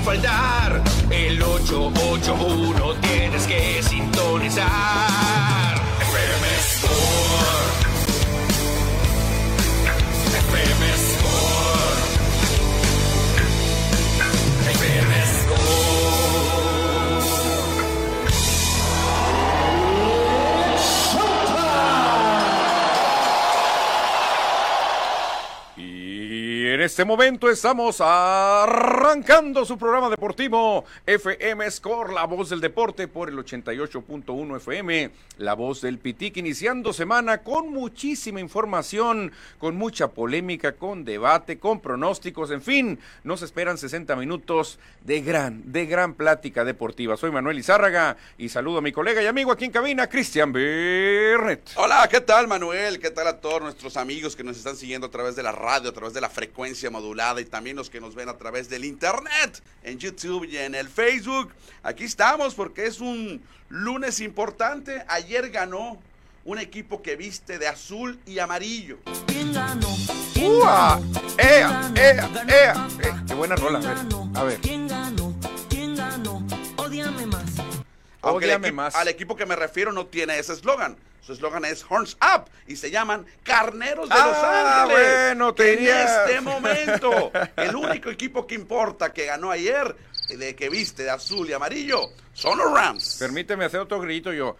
[0.00, 0.82] faltar.
[1.10, 2.69] El 881
[27.00, 33.38] este momento estamos arrancando su programa deportivo FM Score, la voz del deporte por el
[33.38, 41.06] 88.1 FM, la voz del Pitic, iniciando semana con muchísima información, con mucha polémica, con
[41.06, 47.16] debate, con pronósticos, en fin, nos esperan 60 minutos de gran, de gran plática deportiva.
[47.16, 51.62] Soy Manuel Izárraga y saludo a mi colega y amigo aquí en cabina, Cristian Bernet.
[51.76, 53.00] Hola, ¿qué tal Manuel?
[53.00, 55.88] ¿Qué tal a todos nuestros amigos que nos están siguiendo a través de la radio,
[55.88, 58.84] a través de la frecuencia modulada y también los que nos ven a través del
[58.84, 61.52] internet, en YouTube y en el Facebook?
[61.82, 65.04] Aquí estamos porque es un lunes importante.
[65.08, 65.98] Ayer ganó
[66.44, 68.98] un equipo que viste de azul y amarillo.
[69.26, 69.88] ¿Quién ganó?
[70.32, 71.00] ¿Quién ¡Ua!
[71.00, 71.22] ganó?
[71.38, 71.90] ¡Ea!
[71.94, 72.30] ¿Quién ¡Ea!
[72.48, 72.88] ¡Ea!
[73.02, 74.60] Eh, qué buena rola, a ver, ¿Quién a ver.
[74.60, 75.34] ¿Quién ganó?
[75.68, 76.46] ¿Quién ganó?
[76.76, 77.50] Ódiame más.
[78.22, 78.94] Aunque Ódiame más.
[78.94, 80.96] al equipo que me refiero no tiene ese eslogan.
[81.30, 84.36] Su eslogan es Horns Up y se llaman Carneros de Ah, Los
[84.90, 85.36] Ángeles.
[85.36, 89.94] bueno, en este momento, el único equipo que importa que ganó ayer,
[90.36, 93.14] de que viste de azul y amarillo, son los Rams.
[93.20, 94.56] Permíteme hacer otro grito yo.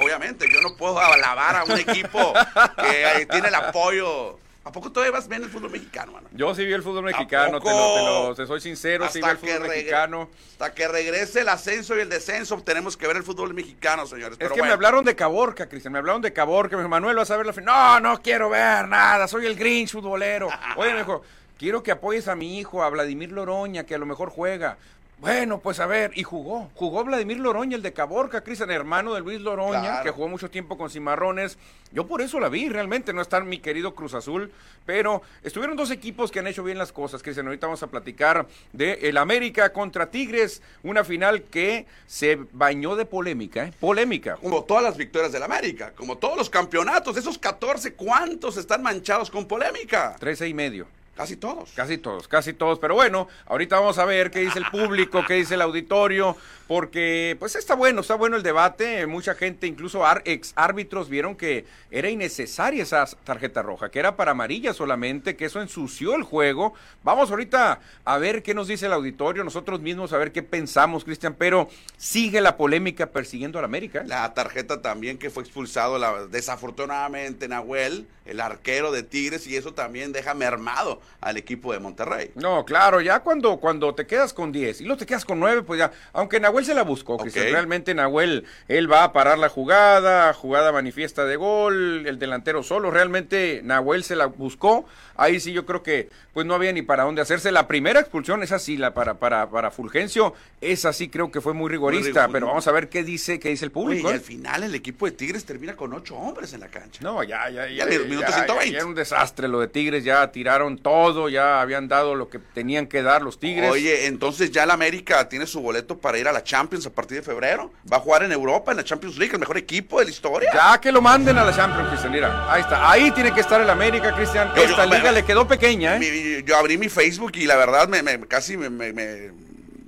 [0.00, 2.32] Obviamente, yo no puedo alabar a un equipo
[2.80, 4.38] que eh, tiene el apoyo.
[4.62, 6.28] ¿A poco todavía vas bien el fútbol mexicano, mano?
[6.32, 9.28] Yo sí vi el fútbol mexicano, te lo, te lo- te soy sincero, sí vi
[9.28, 10.28] el fútbol mexicano.
[10.52, 14.36] hasta que regrese el ascenso y el descenso, tenemos que ver el fútbol mexicano, señores.
[14.38, 17.30] Es que me hablaron de Caborca, Cristian, me hablaron de Caborca, me dijo, Manuel, vas
[17.30, 18.02] a ver la final.
[18.02, 20.48] No, no quiero ver nada, soy el Grinch futbolero.
[20.76, 21.22] Oye, me dijo,
[21.58, 24.76] quiero que apoyes a mi hijo, a Vladimir Loroña, que a lo mejor juega.
[25.20, 29.20] Bueno, pues a ver, y jugó, jugó Vladimir Loroña, el de Caborca, Cristian, hermano de
[29.20, 30.02] Luis Loroña, Claro.
[30.04, 31.58] que jugó mucho tiempo con Cimarrones.
[31.92, 34.50] Yo por eso la vi, realmente, no está mi querido Cruz Azul,
[34.86, 37.46] pero estuvieron dos equipos que han hecho bien las cosas, Cristian.
[37.48, 43.04] Ahorita vamos a platicar de el América contra Tigres, una final que se bañó de
[43.04, 43.72] polémica, ¿eh?
[43.78, 44.36] Polémica.
[44.36, 49.30] como todas las victorias del América, como todos los campeonatos, esos 14, ¿cuántos están manchados
[49.30, 50.16] con polémica?
[50.18, 50.86] Trece y medio.
[51.20, 51.70] Casi todos.
[51.76, 52.78] Casi todos, casi todos.
[52.78, 56.34] Pero bueno, ahorita vamos a ver qué dice el público, qué dice el auditorio,
[56.66, 59.06] porque pues está bueno, está bueno el debate.
[59.06, 64.30] Mucha gente, incluso ex árbitros, vieron que era innecesaria esa tarjeta roja, que era para
[64.30, 66.72] amarilla solamente, que eso ensució el juego.
[67.02, 71.04] Vamos ahorita a ver qué nos dice el auditorio, nosotros mismos a ver qué pensamos,
[71.04, 73.98] Cristian, pero sigue la polémica persiguiendo al América.
[74.00, 74.04] ¿eh?
[74.06, 79.74] La tarjeta también que fue expulsado, la- desafortunadamente, Nahuel, el arquero de Tigres, y eso
[79.74, 82.30] también deja mermado al equipo de Monterrey.
[82.34, 85.62] No, claro, ya cuando, cuando te quedas con 10 y luego te quedas con 9,
[85.62, 87.34] pues ya, aunque Nahuel se la buscó, que Ok.
[87.36, 92.90] realmente Nahuel, él va a parar la jugada, jugada manifiesta de gol, el delantero solo,
[92.90, 97.02] realmente Nahuel se la buscó, ahí sí yo creo que pues no había ni para
[97.02, 97.50] dónde hacerse.
[97.52, 101.52] La primera expulsión, esa sí, la para, para, para Fulgencio, esa sí creo que fue
[101.54, 104.08] muy rigorista, rigor- pero vamos a ver qué dice, qué dice el Oye, público.
[104.08, 104.14] y ¿eh?
[104.14, 107.00] al final el equipo de Tigres termina con ocho hombres en la cancha.
[107.02, 107.90] No, ya, ya, Ya ya.
[107.90, 107.98] ya,
[108.32, 108.70] 120.
[108.70, 112.38] ya era un desastre lo de Tigres, ya tiraron todo, ya habían dado lo que
[112.38, 113.70] tenían que dar los Tigres.
[113.70, 117.18] Oye, entonces ya el América tiene su boleto para ir a la Champions a partir
[117.18, 117.72] de febrero.
[117.90, 120.50] Va a jugar en Europa, en la Champions League, el mejor equipo de la historia.
[120.52, 122.12] Ya que lo manden a la Champions, Cristian.
[122.12, 122.90] Mira, ahí está.
[122.90, 124.52] Ahí tiene que estar el América, Cristian.
[124.54, 125.98] Yo- Esta yo- liga me- le quedó pequeña, ¿eh?
[125.98, 129.30] Mi- yo abrí mi Facebook y la verdad me, me- casi me, me- me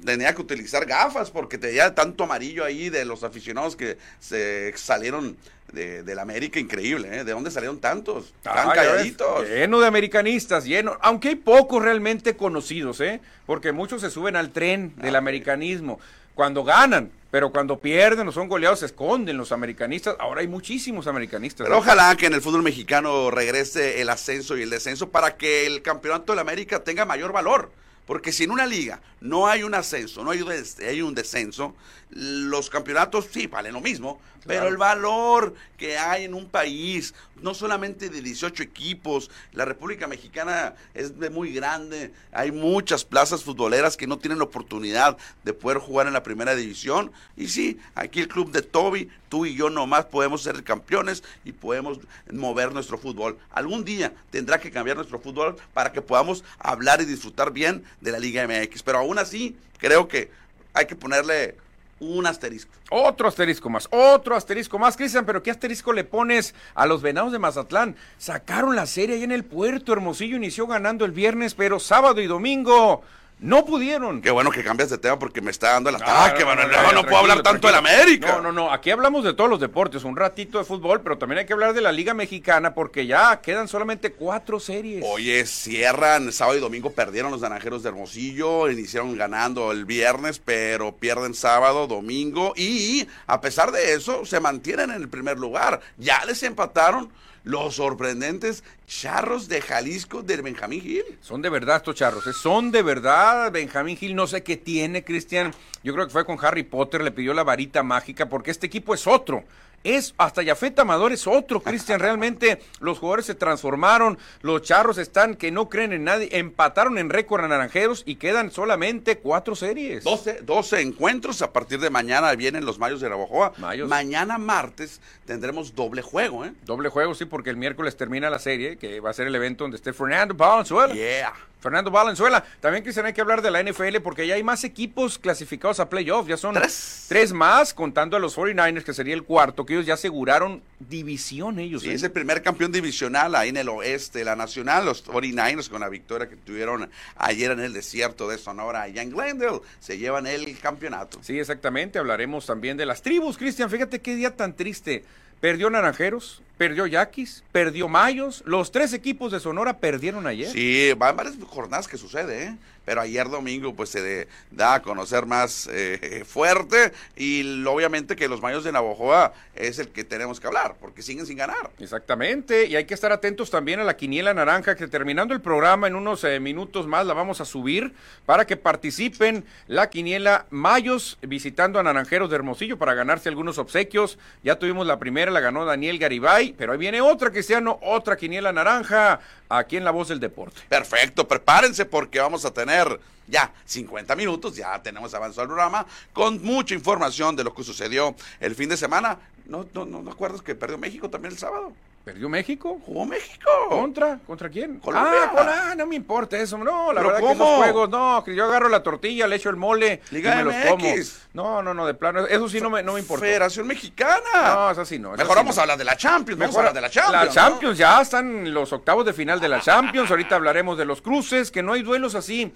[0.04, 5.36] tenía que utilizar gafas porque tenía tanto amarillo ahí de los aficionados que se salieron
[5.72, 7.24] de, del América, increíble, ¿eh?
[7.24, 8.32] ¿De dónde salieron tantos?
[8.42, 9.48] Tan Ah, calladitos.
[9.48, 10.96] Lleno de americanistas, lleno.
[11.00, 13.20] Aunque hay pocos realmente conocidos, ¿eh?
[13.46, 15.98] Porque muchos se suben al tren Ah, del americanismo
[16.34, 17.10] cuando ganan.
[17.30, 20.16] Pero cuando pierden o son goleados se esconden los americanistas.
[20.18, 21.64] Ahora hay muchísimos americanistas.
[21.64, 21.80] Pero ¿eh?
[21.80, 25.80] ojalá que en el fútbol mexicano regrese el ascenso y el descenso para que el
[25.80, 27.70] campeonato de la América tenga mayor valor.
[28.06, 31.14] Porque si en una liga no hay un ascenso, no hay un, des- hay un
[31.14, 31.74] descenso,
[32.12, 37.54] los campeonatos sí valen lo mismo, pero el valor que hay en un país, no
[37.54, 43.96] solamente de 18 equipos, la República Mexicana es de muy grande, hay muchas plazas futboleras
[43.96, 47.12] que no tienen la oportunidad de poder jugar en la primera división.
[47.36, 51.52] Y sí, aquí el club de Toby, tú y yo nomás podemos ser campeones y
[51.52, 52.00] podemos
[52.30, 53.38] mover nuestro fútbol.
[53.52, 58.12] Algún día tendrá que cambiar nuestro fútbol para que podamos hablar y disfrutar bien de
[58.12, 58.82] la Liga MX.
[58.82, 60.30] Pero aún así, creo que
[60.74, 61.56] hay que ponerle
[62.02, 62.72] un asterisco.
[62.90, 67.32] Otro asterisco más, otro asterisco más, Cristian, pero ¿qué asterisco le pones a los venados
[67.32, 67.96] de Mazatlán?
[68.18, 72.26] Sacaron la serie ahí en el puerto, Hermosillo inició ganando el viernes, pero sábado y
[72.26, 73.02] domingo
[73.42, 74.22] no pudieron.
[74.22, 76.62] Qué bueno que cambias de tema porque me está dando el Ah, ataque, no, no,
[76.62, 76.76] Manuel.
[76.82, 77.76] no, No, puedo hablar tanto del.
[77.76, 78.28] América.
[78.36, 81.40] No, no, no, aquí hablamos de todos los deportes, un ratito de fútbol, pero también
[81.40, 85.04] hay que hablar de la Liga Mexicana porque ya quedan solamente cuatro series.
[85.06, 90.96] Oye, cierran, sábado y domingo perdieron los naranjeros de Hermosillo, iniciaron ganando el viernes, pero
[90.96, 95.80] pierden sábado, domingo y a pesar de eso se mantienen en el primer lugar.
[95.98, 97.10] Ya les empataron
[97.44, 101.04] los sorprendentes charros de Jalisco del Benjamín Gil.
[101.20, 102.32] Son de verdad estos charros, ¿eh?
[102.32, 103.50] son de verdad.
[103.50, 105.52] Benjamín Gil no sé qué tiene, Cristian.
[105.82, 108.94] Yo creo que fue con Harry Potter, le pidió la varita mágica porque este equipo
[108.94, 109.44] es otro.
[109.84, 111.98] Es hasta Yafet Amador es otro, Cristian.
[112.00, 117.10] Realmente los jugadores se transformaron, los charros están que no creen en nadie, empataron en
[117.10, 120.04] récord a Naranjeros y quedan solamente cuatro series.
[120.04, 121.42] 12, 12 encuentros.
[121.42, 123.52] A partir de mañana vienen los Mayos de Navajoa.
[123.58, 123.88] Mayos.
[123.88, 126.52] Mañana martes tendremos doble juego, ¿eh?
[126.64, 129.64] Doble juego, sí, porque el miércoles termina la serie, que va a ser el evento
[129.64, 130.92] donde esté Fernando Valenzuela.
[130.92, 131.32] Yeah.
[131.62, 132.44] Fernando Valenzuela.
[132.60, 135.88] También, Cristian, hay que hablar de la NFL porque ya hay más equipos clasificados a
[135.88, 136.28] playoff.
[136.28, 137.06] Ya son Tres.
[137.08, 141.58] tres más, contando a los 49ers, que sería el cuarto, que ellos ya aseguraron división
[141.58, 141.82] ellos.
[141.82, 141.94] Sí, ¿eh?
[141.94, 145.88] es el primer campeón divisional ahí en el oeste la nacional, los 49ers con la
[145.88, 150.58] victoria que tuvieron ayer en el desierto de Sonora y en Glendale se llevan el
[150.58, 151.20] campeonato.
[151.22, 151.98] Sí, exactamente.
[151.98, 153.70] Hablaremos también de las tribus, Cristian.
[153.70, 155.04] Fíjate qué día tan triste.
[155.40, 158.44] Perdió Naranjeros, perdió Yaquis, perdió Mayos.
[158.46, 160.46] Los tres equipos de Sonora perdieron ayer.
[160.48, 162.56] Sí, van varias jornadas que sucede, ¿eh?
[162.84, 168.26] pero ayer domingo pues se de- da a conocer más eh, fuerte y obviamente que
[168.28, 171.70] los Mayos de Navojoa es el que tenemos que hablar porque siguen sin ganar.
[171.78, 175.86] Exactamente, y hay que estar atentos también a la quiniela naranja que terminando el programa
[175.86, 177.92] en unos eh, minutos más la vamos a subir
[178.26, 184.18] para que participen la quiniela Mayos visitando a Naranjeros de Hermosillo para ganarse algunos obsequios.
[184.42, 188.52] Ya tuvimos la primera, la ganó Daniel Garibay, pero ahí viene otra Cristiano, otra quiniela
[188.52, 190.60] naranja aquí en La Voz del Deporte.
[190.68, 196.42] Perfecto, prepárense porque vamos a tener ya 50 minutos, ya tenemos avanzado el programa, con
[196.42, 199.18] mucha información de lo que sucedió el fin de semana.
[199.46, 201.72] ¿No, no, no, ¿no acuerdas que perdió México también el sábado?
[202.04, 202.80] ¿Perdió México?
[202.84, 203.48] Jugó México.
[203.68, 204.18] ¿Contra?
[204.26, 204.80] ¿Contra quién?
[204.80, 205.30] Colombia.
[205.36, 206.58] Ah, ah, no me importa eso.
[206.58, 207.44] No, la ¿Pero verdad que cómo?
[207.44, 210.42] esos juegos, no, que yo agarro la tortilla, le echo el mole Liga y me
[210.44, 210.70] los MX.
[210.70, 210.88] como.
[211.34, 213.24] No, no, no, de plano, eso sí no me, no me importa.
[213.24, 214.20] Federación Mexicana.
[214.54, 215.12] No, esa sí no.
[215.12, 215.60] Mejor sí vamos no.
[215.60, 216.40] a hablar de la Champions.
[216.40, 217.12] Vamos a Mejor- hablar de la Champions.
[217.14, 217.50] La ¿no?
[217.50, 220.10] Champions, ya están los octavos de final de la Champions.
[220.10, 222.52] Ahorita hablaremos de los cruces, que no hay duelos así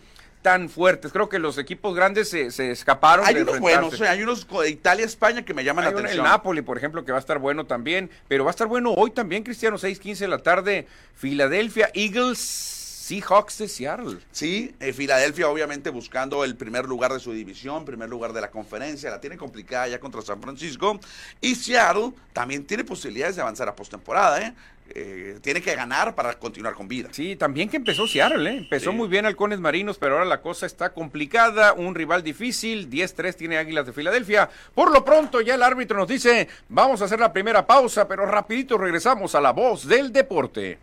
[0.46, 1.10] tan fuertes.
[1.10, 4.22] Creo que los equipos grandes se, se escaparon Hay de unos buenos, o sea, hay
[4.22, 6.24] unos de Italia-España que me llaman Hay la uno- el atención.
[6.24, 9.10] Napoli, por ejemplo, que va a estar bueno también, pero va a estar bueno hoy
[9.10, 14.18] también, Cristiano, 6:15 de la tarde, Filadelfia Eagles, Seahawks de Seattle.
[14.30, 18.50] Sí, eh, Filadelfia obviamente buscando el primer lugar de su división, primer lugar de la
[18.52, 21.00] conferencia, la tiene complicada ya contra San Francisco.
[21.40, 24.54] Y Seattle también tiene posibilidades de avanzar a postemporada, ¿eh?
[24.94, 27.08] Eh, tiene que ganar para continuar con vida.
[27.12, 28.56] Sí, también que empezó Seattle, ¿eh?
[28.58, 28.96] Empezó Sí.
[28.96, 33.58] muy bien Halcones Marinos, pero ahora la cosa está complicada, un rival difícil, 10-3 tiene
[33.58, 34.48] Águilas de Filadelfia.
[34.74, 38.24] Por lo pronto ya el árbitro nos dice, vamos a hacer la primera pausa, pero
[38.26, 40.78] rapidito regresamos a la voz del deporte.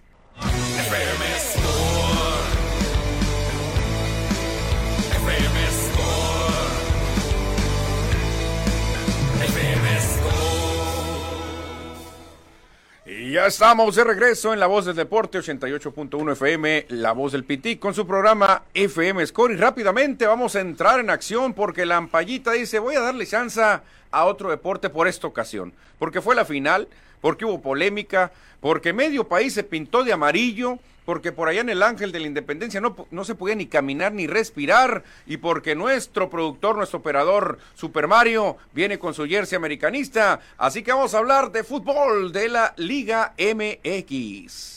[13.34, 17.78] Ya estamos de regreso en La Voz del Deporte 88.1 FM, La Voz del Pití,
[17.78, 19.54] con su programa FM Score.
[19.54, 23.60] Y rápidamente vamos a entrar en acción porque la ampallita dice, voy a darle chance
[23.60, 25.74] a otro deporte por esta ocasión.
[25.98, 26.88] Porque fue la final,
[27.22, 31.84] porque hubo polémica, porque medio país se pintó de amarillo, porque por allá en el
[31.84, 36.30] Ángel de la Independencia no, no se podía ni caminar ni respirar, y porque nuestro
[36.30, 40.40] productor, nuestro operador Super Mario, viene con su jersey americanista.
[40.58, 44.74] Así que vamos a hablar de fútbol de la Liga MX.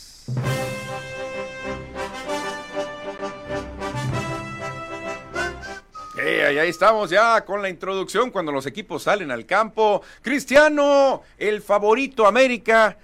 [6.18, 10.02] Eh, ahí estamos ya con la introducción cuando los equipos salen al campo.
[10.22, 12.96] Cristiano, el favorito América,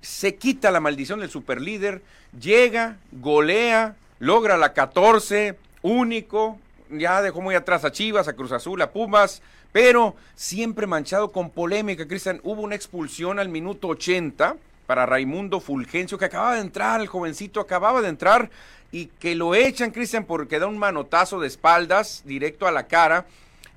[0.00, 2.02] se quita la maldición del superlíder,
[2.38, 6.58] llega, golea, logra la 14, único,
[6.90, 11.50] ya dejó muy atrás a Chivas, a Cruz Azul, a Pumas, pero siempre manchado con
[11.50, 12.40] polémica, Cristian.
[12.42, 17.60] Hubo una expulsión al minuto 80 para Raimundo Fulgencio, que acababa de entrar, el jovencito
[17.60, 18.50] acababa de entrar,
[18.90, 23.26] y que lo echan, Cristian, porque da un manotazo de espaldas directo a la cara.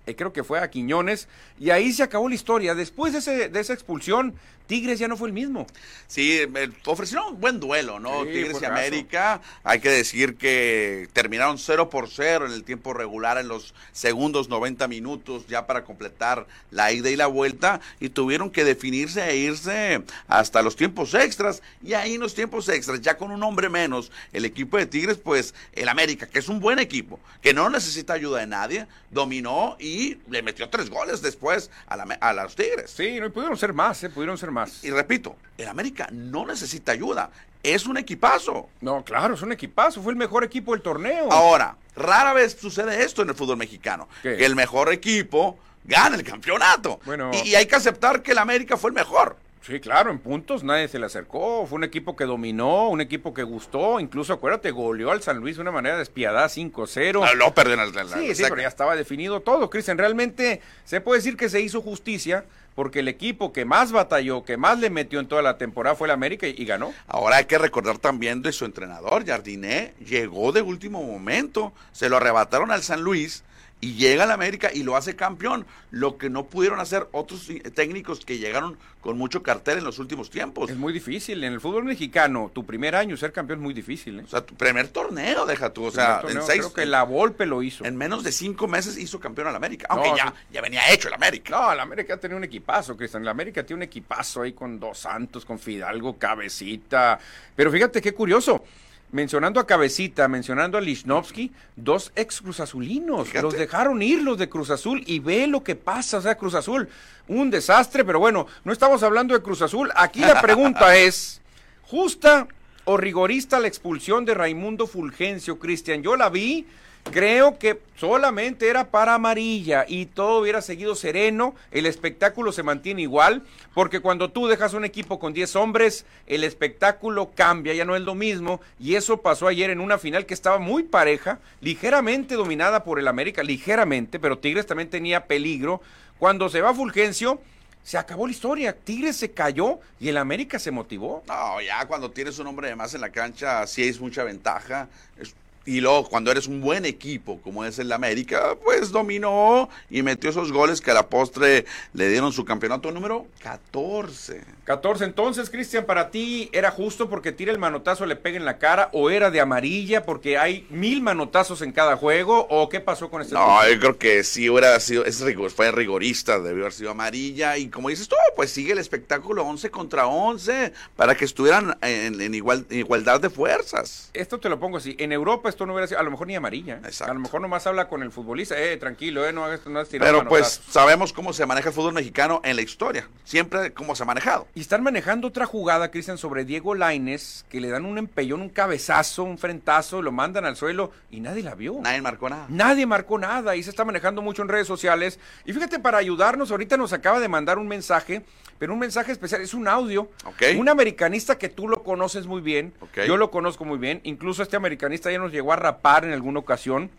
[0.06, 1.28] eh, creo que fue a Quiñones,
[1.60, 2.76] y ahí se acabó la historia.
[2.76, 4.34] Después de, esa expulsión,
[4.72, 5.68] Tigres ya no fue el mismo.
[6.08, 6.40] Sí,
[6.86, 8.24] ofrecieron un buen duelo, ¿no?
[8.24, 8.64] Sí, Tigres y.
[8.64, 9.42] América.
[9.66, 14.48] Hay que decir que terminaron 0 por 0 en el tiempo regular en los segundos
[14.48, 19.36] 90 minutos ya para completar la ida y la vuelta y tuvieron que definirse e
[19.36, 23.68] irse hasta los tiempos extras y ahí en los tiempos extras ya con un hombre
[23.68, 27.70] menos el equipo de Tigres pues el América que es un buen equipo que no
[27.70, 32.56] necesita ayuda de nadie dominó y le metió tres goles después a, la, a los
[32.56, 32.90] Tigres.
[32.90, 34.10] Sí, no y pudieron ser más, ¿eh?
[34.10, 34.61] pudieron ser más.
[34.84, 37.30] Y repito, el América no necesita ayuda.
[37.64, 38.70] Es un equipazo.
[38.82, 41.32] No, claro, es un equipazo, fue el mejor equipo del torneo.
[41.32, 44.08] Ahora, rara vez sucede esto en el fútbol mexicano.
[44.24, 44.38] ¿Qué?
[44.38, 47.00] Que el mejor equipo gana el campeonato.
[47.06, 47.32] Bueno.
[47.34, 49.38] y, y hay que aceptar que el América fue el mejor.
[49.62, 51.68] Sí, claro, en puntos nadie se le acercó.
[51.68, 54.00] Fue un equipo que dominó, un equipo que gustó.
[54.00, 57.24] Incluso, acuérdate, goleó al San Luis de una manera despiadada 5-0.
[57.24, 60.00] Ah, Lo perdió en el- en la- Sí, sí, pero ya estaba definido todo, Cristian.
[60.00, 64.58] Realmente se puede decir que se hizo justicia porque el equipo que más batalló, que
[64.58, 66.92] más le metió en toda la temporada fue el América y, y ganó.
[67.08, 72.18] Ahora hay que recordar también de su entrenador, Jardiné, llegó de último momento, se lo
[72.18, 73.44] arrebataron al San Luis
[73.82, 77.60] y llega al América y lo hace campeón, lo que no pudieron hacer otros eh,
[77.74, 80.70] técnicos que llegaron con mucho cartel en los últimos tiempos.
[80.70, 81.44] Es muy difícil.
[81.44, 84.20] En el fútbol mexicano, tu primer año ser campeón es muy difícil.
[84.20, 84.24] ¿eh?
[84.24, 87.02] O sea, tu primer torneo, deja tú, o sea, torneo, en seis, creo que la
[87.04, 87.84] Volpe lo hizo.
[87.84, 90.34] en menos de cinco meses hizo campeón al América, aunque No, ya, sí.
[90.54, 91.50] ya venía hecho el América.
[91.50, 93.24] No, el América tiene un equipazo, Cristian.
[93.24, 97.18] El América tiene un equipazo ahí con Dos Santos, con Fidalgo, Cabecita.
[97.56, 98.64] Pero fíjate qué curioso.
[99.12, 103.28] Mencionando a Cabecita, mencionando a Lichnowsky, dos ex cruzazulinos.
[103.28, 103.44] Fíjate.
[103.44, 106.20] Los dejaron ir los de Cruz Azul y ve lo que pasa.
[106.20, 106.88] O sea, Cruz Azul,
[107.28, 109.92] un desastre, pero bueno, no estamos hablando de Cruz Azul.
[109.96, 111.42] Aquí la pregunta es:
[111.84, 112.48] ¿justa
[112.86, 116.02] o rigorista la expulsión de Raimundo Fulgencio, Cristian?
[116.02, 116.66] Yo la vi.
[117.12, 123.02] Creo que solamente era para amarilla y todo hubiera seguido sereno, el espectáculo se mantiene
[123.02, 123.44] igual,
[123.74, 128.04] porque cuando tú dejas un equipo con 10 hombres, el espectáculo cambia, ya no es
[128.04, 132.84] lo mismo, y eso pasó ayer en una final que estaba muy pareja, ligeramente dominada
[132.84, 135.82] por el América, ligeramente, pero Tigres también tenía peligro.
[136.20, 137.42] Cuando se va Fulgencio,
[137.84, 141.24] se acabó la historia, Tigres se cayó y el América se motivó.
[141.28, 144.88] No, ya cuando tienes un hombre de más en la cancha, sí es mucha ventaja.
[145.20, 150.02] Es- y luego, cuando eres un buen equipo, como es el América, pues dominó y
[150.02, 154.42] metió esos goles que a la postre le dieron su campeonato número 14.
[154.64, 155.06] 14.
[155.06, 158.90] Entonces, Cristian, para ti era justo porque tira el manotazo, le pega en la cara,
[158.92, 163.22] o era de amarilla porque hay mil manotazos en cada juego, o qué pasó con
[163.22, 166.90] este No, yo creo que sí hubiera sido, es rigor, fue rigorista, debió haber sido
[166.90, 167.58] amarilla.
[167.58, 172.20] Y como dices tú, pues sigue el espectáculo 11 contra 11 para que estuvieran en,
[172.20, 174.10] en igual, en igualdad de fuerzas.
[174.14, 174.96] Esto te lo pongo así.
[174.98, 176.76] En Europa esto no hubiera sido, a lo mejor ni amarilla.
[176.76, 176.82] ¿eh?
[176.86, 177.12] Exacto.
[177.12, 179.90] A lo mejor nomás habla con el futbolista, eh, tranquilo, eh, no hagas no hagas
[179.90, 183.08] tirar Pero pues sabemos cómo se maneja el fútbol mexicano en la historia.
[183.24, 184.48] Siempre cómo se ha manejado.
[184.56, 188.50] Y están manejando otra jugada, Cristian, sobre Diego Laines, que le dan un empellón, un
[188.50, 191.80] cabezazo, un frentazo, lo mandan al suelo y nadie la vio.
[191.82, 192.46] Nadie marcó nada.
[192.50, 195.20] Nadie marcó nada y se está manejando mucho en redes sociales.
[195.46, 198.24] Y fíjate, para ayudarnos, ahorita nos acaba de mandar un mensaje,
[198.62, 200.10] pero un mensaje especial, es un audio.
[200.56, 202.74] Un americanista que tú lo conoces muy bien,
[203.08, 206.40] yo lo conozco muy bien, incluso este americanista ya nos llegó a rapar en alguna
[206.40, 206.90] ocasión.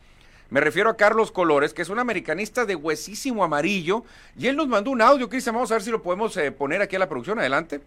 [0.50, 4.04] Me refiero a Carlos Colores, que es un americanista de huesísimo amarillo,
[4.38, 6.82] y él nos mandó un audio, Cristian, vamos a ver si lo podemos eh, poner
[6.82, 7.80] aquí a la producción, adelante.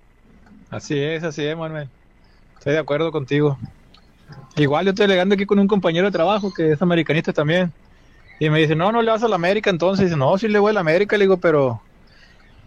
[0.72, 1.88] Así es, así es, Manuel.
[2.58, 3.58] Estoy de acuerdo contigo.
[4.56, 7.72] Igual yo estoy alegando aquí con un compañero de trabajo que es americanista también.
[8.40, 10.06] Y me dice, no, no le vas a la América entonces.
[10.06, 11.18] Dice, no, sí le voy a la América.
[11.18, 11.80] Le digo, pero,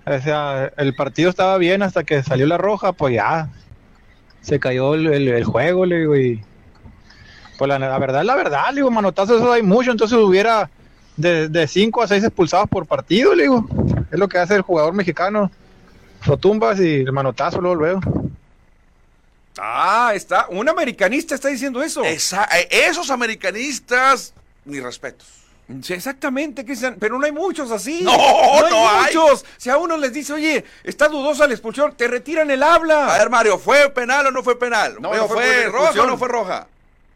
[0.06, 3.48] o sea, el partido estaba bien hasta que salió la roja, pues ya,
[4.40, 6.42] se cayó el, el- el juego, le digo, y
[7.58, 10.70] pues la, la verdad, la verdad, le digo, manotazos eso hay mucho, entonces hubiera
[11.16, 13.66] de 5 a 6 expulsados por partido, le digo.
[14.10, 15.50] Es lo que hace el jugador mexicano.
[16.26, 18.00] Lo tumbas y el manotazo luego, luego.
[19.58, 22.04] Ah, está, un americanista está diciendo eso.
[22.04, 24.32] Esa- eh, esos americanistas,
[24.64, 25.26] mis respetos.
[25.82, 28.00] Sí, exactamente, Cristian, pero no hay muchos así.
[28.02, 29.14] No, hay no hay.
[29.14, 29.44] muchos.
[29.58, 33.14] Si a uno les dice, oye, está dudosa la expulsión, te retiran el habla.
[33.14, 34.96] A ver, Mario, ¿fue penal o no fue penal?
[35.00, 36.66] No, Oye, no fue ¿Fue, roja o no fue roja?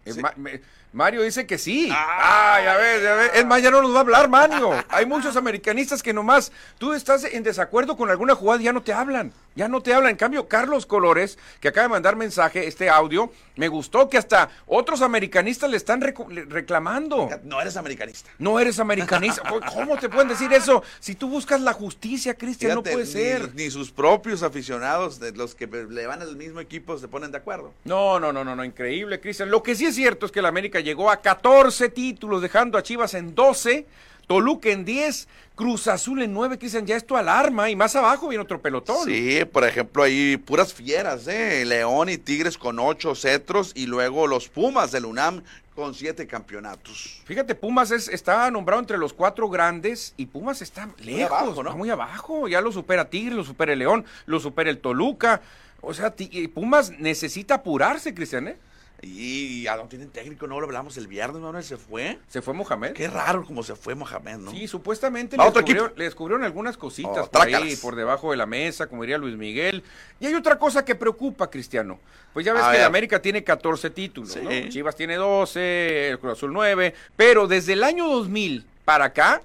[0.04, 0.20] Eh, Sí.
[0.20, 0.60] Ma- me-
[0.92, 1.88] Mario dice que sí.
[1.90, 2.54] Ah.
[2.54, 3.30] Ah, ya ves, ya ves.
[3.34, 4.72] Es más, ya no nos va a hablar, Mario.
[4.88, 8.82] Hay muchos americanistas que nomás tú estás en desacuerdo con alguna jugada y ya no
[8.82, 9.32] te hablan.
[9.54, 10.12] Ya no te hablan.
[10.12, 14.50] En cambio, Carlos Colores, que acaba de mandar mensaje, este audio, me gustó que hasta
[14.66, 17.28] otros americanistas le están reclamando.
[17.42, 18.30] No eres americanista.
[18.38, 19.42] No eres americanista.
[19.74, 20.82] ¿Cómo te pueden decir eso?
[21.00, 23.54] Si tú buscas la justicia, Cristian, no puede ser.
[23.54, 27.38] Ni, sus propios aficionados, de los que le van al mismo equipo, se ponen de
[27.38, 27.72] acuerdo.
[27.84, 29.50] No, no, no, no, no, increíble, Cristian.
[29.50, 32.82] Lo que sí es cierto es que el América llegó a 14 títulos, dejando a
[32.82, 33.86] Chivas en 12,
[34.26, 38.42] Toluca en 10, Cruz Azul en 9, Cristian, ya esto alarma, y más abajo viene
[38.42, 39.04] otro pelotón.
[39.06, 41.64] Sí, por ejemplo, ahí puras fieras, ¿eh?
[41.64, 45.42] León y Tigres con ocho cetros y luego los Pumas del UNAM
[45.74, 47.22] con siete campeonatos.
[47.24, 51.70] Fíjate, Pumas es, está nombrado entre los cuatro grandes y Pumas está lejos, abajo, ¿no?
[51.70, 52.48] está muy abajo.
[52.48, 55.40] Ya lo supera Tigres, lo supera el León, lo supera el Toluca.
[55.80, 58.56] O sea, eh, Pumas necesita apurarse, Cristian, ¿eh?
[59.04, 62.18] Y a dónde tienen técnico, no lo hablamos el viernes, Manuel, se fue.
[62.28, 62.92] Se fue Mohamed.
[62.92, 64.50] Qué raro como se fue Mohamed, ¿no?
[64.52, 68.36] Sí, supuestamente le otro descubrieron, le descubrieron algunas cositas Oh, por ahí, por debajo de
[68.36, 69.82] la mesa, como diría Luis Miguel.
[70.20, 71.98] Y hay otra cosa que preocupa, Cristiano.
[72.32, 72.86] Pues ya ves A que ver.
[72.86, 74.40] América tiene 14 títulos, Sí.
[74.40, 74.68] ¿no?
[74.70, 79.42] Chivas tiene 12, el Cruz Azul 9, pero desde el año 2000 para acá,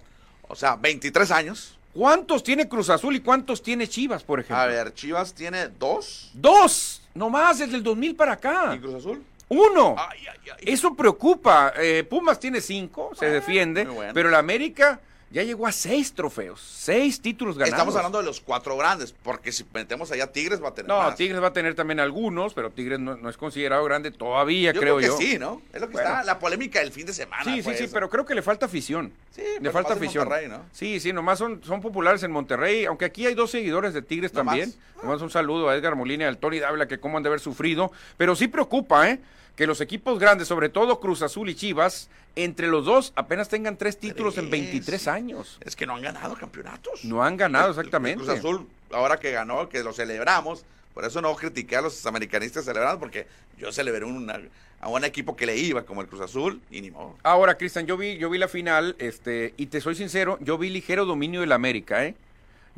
[0.50, 1.74] O sea, 23 años.
[1.94, 4.58] ¿cuántos tiene Cruz Azul y cuántos tiene Chivas, por ejemplo?
[4.58, 6.30] A ver, Chivas tiene dos.
[6.36, 8.72] Dos, nomás desde el 2000 para acá.
[8.76, 9.24] ¿Y Cruz Azul?
[9.50, 9.96] Uno.
[9.98, 10.74] Ay, ay, ay.
[10.74, 11.74] Eso preocupa.
[11.78, 14.14] Eh, Pumas tiene cinco, se defiende, Ah, bueno.
[14.14, 15.00] pero el América
[15.30, 17.74] ya llegó a seis trofeos, seis títulos ganados.
[17.74, 20.98] Estamos hablando de los cuatro grandes, porque si metemos allá Tigres va a tener No,
[21.00, 21.16] más.
[21.18, 24.80] Tigres va a tener también algunos, pero Tigres no, no es considerado grande todavía, yo
[24.80, 25.30] creo, creo, que yo.
[25.30, 25.62] sí, ¿no?
[25.74, 26.10] Es lo que Bueno.
[26.10, 27.44] está, la polémica del fin de semana.
[27.44, 29.12] Sí, sí, fue sí, pero creo que le falta afición.
[29.32, 30.30] Sí, le falta afición.
[30.72, 34.32] Sí, sí, nomás son, son populares en Monterrey, aunque aquí hay dos seguidores de Tigres
[34.32, 34.74] también.
[35.04, 37.42] Nomás un saludo a Edgar Molina y al Tony Dávila, que cómo han de haber
[37.42, 37.92] sufrido.
[38.16, 39.20] Pero sí preocupa, ¿eh?
[39.58, 43.76] Que los equipos grandes, sobre todo Cruz Azul y Chivas, entre los dos apenas tengan
[43.76, 44.62] tres títulos en Tres.
[44.62, 45.58] 23 años.
[45.66, 47.04] Es que no han ganado campeonatos.
[47.04, 48.22] No han ganado, El- exactamente.
[48.22, 52.06] el Cruz Azul, ahora que ganó, que lo celebramos, por eso no critiqué a los
[52.06, 54.40] americanistas celebrando, porque yo celebré una-
[54.80, 57.16] a un equipo que le iba, como el Cruz Azul, y ni modo.
[57.24, 60.70] Ahora, Cristian, yo vi, yo vi la final, este, y te soy sincero, yo vi
[60.70, 62.14] ligero dominio del América, ¿eh?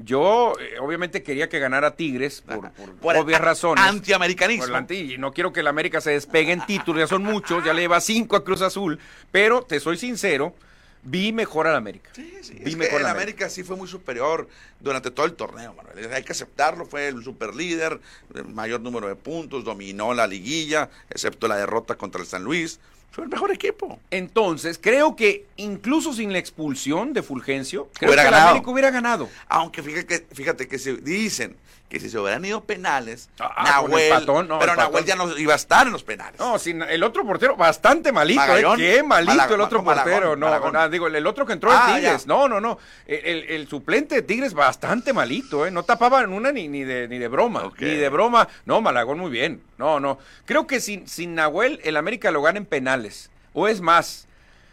[0.02, 3.84] Yo, eh, obviamente, quería que ganara Tigres por, por Por obvias razones.
[3.84, 4.64] Antiamericanismo.
[4.64, 7.24] Por el anti- y no quiero que el América se despegue en títulos, ya son
[7.24, 8.98] muchos, ya le lleva cinco a Cruz Azul,
[9.32, 10.56] pero te soy sincero,
[11.04, 12.12] vi mejor al América.
[12.14, 13.50] Sí, sí, Vi es mejor que el América.
[13.50, 14.48] sí fue muy superior
[14.80, 16.14] durante todo el torneo, Manuel.
[16.14, 18.00] Hay que aceptarlo, fue el super líder,
[18.36, 22.80] el mayor número de puntos, dominó la liguilla, excepto la derrota contra el San Luis.
[23.12, 24.00] Fue el mejor equipo.
[24.12, 28.50] Entonces, creo que incluso sin la expulsión de Fulgencio, creo Hubiera que el ganado.
[28.52, 29.30] América hubiera ganado.
[29.48, 31.56] Aunque fíjate que, fíjate que se dicen
[31.90, 35.16] que si se hubieran ido penales, Ah, el Nahuel, patón, no, pero el Nahuel ya
[35.16, 36.40] no iba a estar en los penales.
[36.40, 38.80] No, sin el otro portero, bastante malito, Magallón.
[38.80, 38.94] ¿eh?
[38.98, 40.36] Qué malito Malag- el otro Malagón, portero.
[40.36, 40.76] No, Malagón.
[40.76, 42.22] ah, digo, el, el otro que entró Ah, en Tigres.
[42.22, 42.28] ya.
[42.28, 42.78] No, no, no.
[43.08, 45.72] El, el- el suplente de Tigres, bastante malito, ¿eh?
[45.72, 47.72] No tapaba en una ni, ni, de, ni de broma.
[47.80, 48.48] Ni de broma.
[48.66, 49.60] No, Malagón muy bien.
[49.80, 50.20] No, no.
[50.46, 53.32] Creo que sin, sin Nahuel, el América lo gana en penales.
[53.54, 54.28] O es más.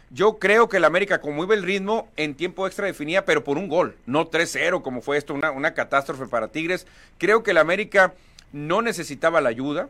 [0.09, 3.57] Yo creo que el América, como iba el ritmo, en tiempo extra definía, pero por
[3.57, 6.85] un gol, no 3-0, como fue esto, una, una catástrofe para Tigres.
[7.17, 8.13] Creo que el América
[8.51, 9.89] no necesitaba la ayuda.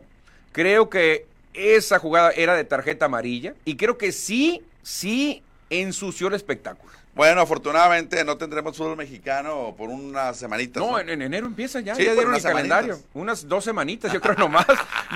[0.52, 3.54] Creo que esa jugada era de tarjeta amarilla.
[3.64, 6.92] Y creo que sí, sí ensució el espectáculo.
[7.18, 10.80] Bueno, afortunadamente no tendremos fútbol mexicano por unas semanitas.
[10.80, 13.00] No, en, en enero empieza ya, Sí, ya dieron el calendario.
[13.12, 14.64] Unas dos semanitas, yo creo nomás.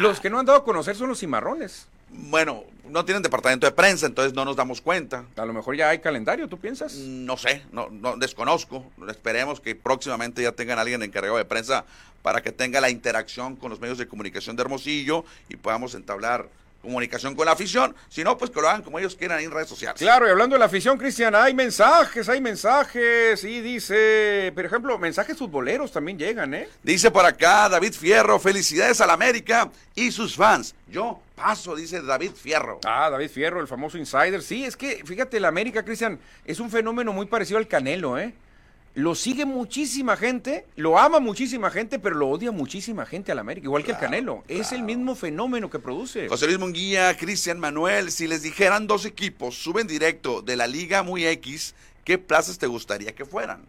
[0.01, 1.87] Los que no han dado a conocer son los cimarrones.
[2.09, 5.27] Bueno, no tienen departamento de prensa, entonces no nos damos cuenta.
[5.37, 6.95] A lo mejor ya hay calendario, ¿tú piensas?
[6.95, 8.85] No sé, no, no desconozco.
[9.09, 11.85] Esperemos que próximamente ya tengan alguien encargado de prensa
[12.23, 16.49] para que tenga la interacción con los medios de comunicación de Hermosillo y podamos entablar
[16.83, 17.95] comunicación con la afición.
[18.09, 20.01] Si no, pues que lo hagan como ellos quieran en redes sociales.
[20.01, 24.99] Claro, y hablando de la afición, Cristian, hay mensajes, hay mensajes, y dice, por ejemplo,
[24.99, 26.69] mensajes futboleros también llegan, ¿eh?
[26.83, 30.75] Dice por acá David Fierro, felicidades al América y sus fans.
[30.89, 32.81] Yo paso, dice David Fierro.
[32.85, 34.43] Ah, David Fierro, el famoso insider.
[34.43, 38.35] Sí, es que, fíjate, el América, Cristian, es un fenómeno muy parecido al Canelo, ¿eh?
[38.95, 43.65] Lo sigue muchísima gente, lo ama muchísima gente, pero lo odia muchísima gente al América,
[43.65, 44.45] igual que el Canelo.
[44.49, 46.29] Es el mismo fenómeno que produce.
[46.29, 51.03] José Luis Munguía, Cristian Manuel, si les dijeran dos equipos suben directo de la Liga
[51.03, 51.75] Muy X,
[52.05, 53.63] ¿qué plazas te gustaría que fueran?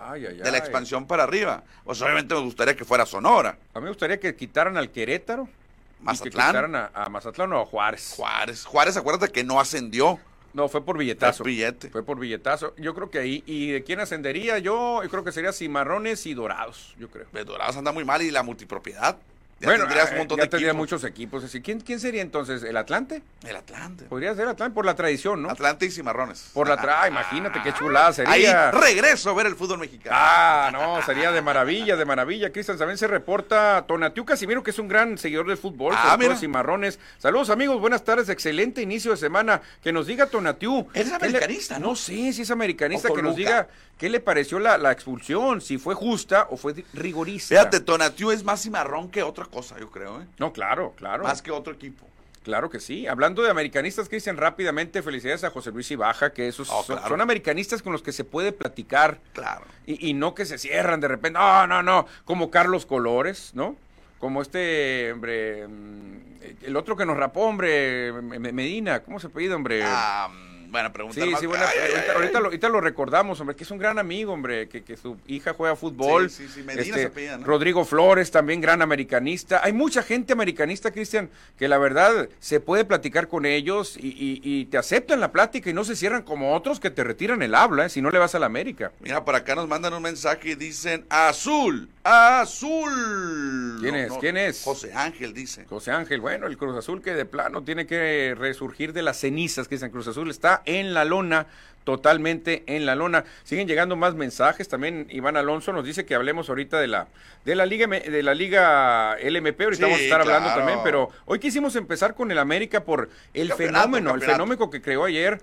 [0.00, 0.58] Ay, ay, De la ay.
[0.58, 1.64] expansión para arriba.
[1.84, 5.42] Pues obviamente me gustaría que fuera Sonora, A mí me gustaría que quitaran al Querétaro.
[5.44, 8.12] Y que Mazatlán, quitaran a, a Mazatlán o a Juárez.
[8.16, 8.64] Juárez.
[8.64, 10.20] Juárez, acuérdate que no ascendió.
[10.54, 11.42] No, fue por billetazo.
[11.42, 11.90] Fue billete.
[11.90, 12.74] Fue por billetazo.
[12.76, 13.42] Yo creo que ahí.
[13.44, 14.58] ¿Y de quién ascendería?
[14.58, 17.26] Yo, yo creo que sería Cimarrones y Dorados, yo creo.
[17.32, 19.18] De Dorados anda muy mal y la multipropiedad.
[19.60, 20.78] Ya bueno, tendrías ah, un montón ya de tendría equipos.
[20.78, 21.44] muchos equipos.
[21.44, 22.62] Así, ¿quién, ¿Quién sería entonces?
[22.64, 23.22] ¿El Atlante?
[23.46, 24.04] El Atlante.
[24.06, 25.48] Podría ser Atlante por la tradición, ¿no?
[25.50, 26.50] Atlante y Cimarrones.
[26.52, 27.02] Por la tra...
[27.02, 28.70] ah, imagínate qué chulada Ahí sería.
[28.72, 30.14] regreso a ver el fútbol mexicano.
[30.18, 32.50] Ah, no, sería de maravilla, de maravilla.
[32.52, 36.36] Cristian también se reporta Tonatiu Casimiro, que es un gran seguidor del fútbol, Ah, mira.
[36.36, 36.98] cimarrones.
[37.18, 39.62] Saludos amigos, buenas tardes, excelente inicio de semana.
[39.82, 40.88] Que nos diga Tonatiu.
[40.92, 41.90] Es ¿qué le- americanista, ¿no?
[41.90, 45.78] No sé si es americanista, que nos diga qué le pareció la, la expulsión, si
[45.78, 47.54] fue justa o fue rigorista.
[47.54, 50.26] Fíjate, Tonatiu es más cimarrón que otra cosa, yo creo, ¿eh?
[50.38, 51.22] No, claro, claro.
[51.24, 52.06] Más que otro equipo.
[52.42, 53.06] Claro que sí.
[53.06, 57.08] Hablando de americanistas, Cristian, rápidamente felicidades a José Luis Ibaja, que esos Oh, son, claro.
[57.08, 59.64] son americanistas con los que se puede platicar Claro.
[59.86, 61.38] y, y no que se cierran de repente.
[61.38, 62.06] No, no, no.
[62.26, 63.76] Como Carlos Colores, ¿no?
[64.18, 66.16] Como este, hombre, mm,
[66.64, 69.82] el otro que nos rapó, hombre, Medina, ¿cómo se apellida, hombre?
[69.84, 70.28] Ah,
[70.74, 71.20] mm, buena pregunta.
[71.22, 72.42] Sí, más- sí, buena- Ay, ay, ahorita, ay, ahorita ay.
[72.42, 75.54] lo, ahorita lo recordamos, hombre, que es un gran amigo, hombre, que, que su hija
[75.54, 76.26] juega fútbol.
[76.26, 77.46] Este, Sí, sí, sí, Medina se apellida, ¿no?
[77.46, 79.60] Rodrigo Flores, también gran americanista.
[79.62, 84.40] Hay mucha gente americanista, Cristian, que la verdad se puede platicar con ellos y, y-
[84.42, 87.54] y te aceptan la plática y no se cierran como otros que te retiran el
[87.54, 87.88] habla, ¿eh?
[87.88, 88.92] si no le vas a la América.
[89.00, 93.78] Mira, por acá nos mandan un mensaje y dicen azul, azul.
[93.80, 94.12] ¿Quién es?
[94.20, 94.62] ¿Quién es?
[94.62, 95.64] José Ángel dice.
[95.66, 99.68] José Ángel, bueno, el Cruz Azul que de plano tiene que resurgir de las cenizas,
[99.68, 101.46] que San Cruz Azul está en la lona,
[101.84, 103.24] totalmente en la lona.
[103.44, 105.06] Siguen llegando más mensajes, también.
[105.10, 107.06] Iván Alonso nos dice que hablemos ahorita de la
[107.44, 111.10] de la liga de la liga LMP, ahorita Sí, vamos a estar hablando también, pero
[111.26, 115.40] hoy quisimos empezar con el América por el Campeonato, fenómeno, el fenómeno que creó ayer.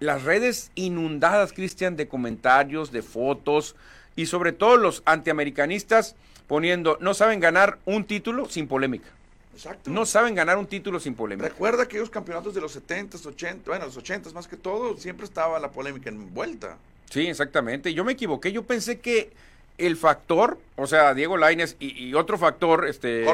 [0.00, 3.76] Las redes inundadas, Cristian, de comentarios, de fotos
[4.16, 9.08] y sobre todo los antiamericanistas poniendo no saben ganar un título sin polémica.
[9.54, 9.90] Exacto.
[9.90, 11.48] No saben ganar un título sin polémica.
[11.48, 15.58] Recuerda aquellos campeonatos de los 70, 80, bueno, los 80 más que todo, siempre estaba
[15.58, 16.76] la polémica envuelta.
[17.10, 17.94] Sí, exactamente.
[17.94, 18.50] Yo me equivoqué.
[18.52, 19.32] Yo pensé que
[19.78, 23.24] el factor, o sea, Diego Lainez y, y otro factor, este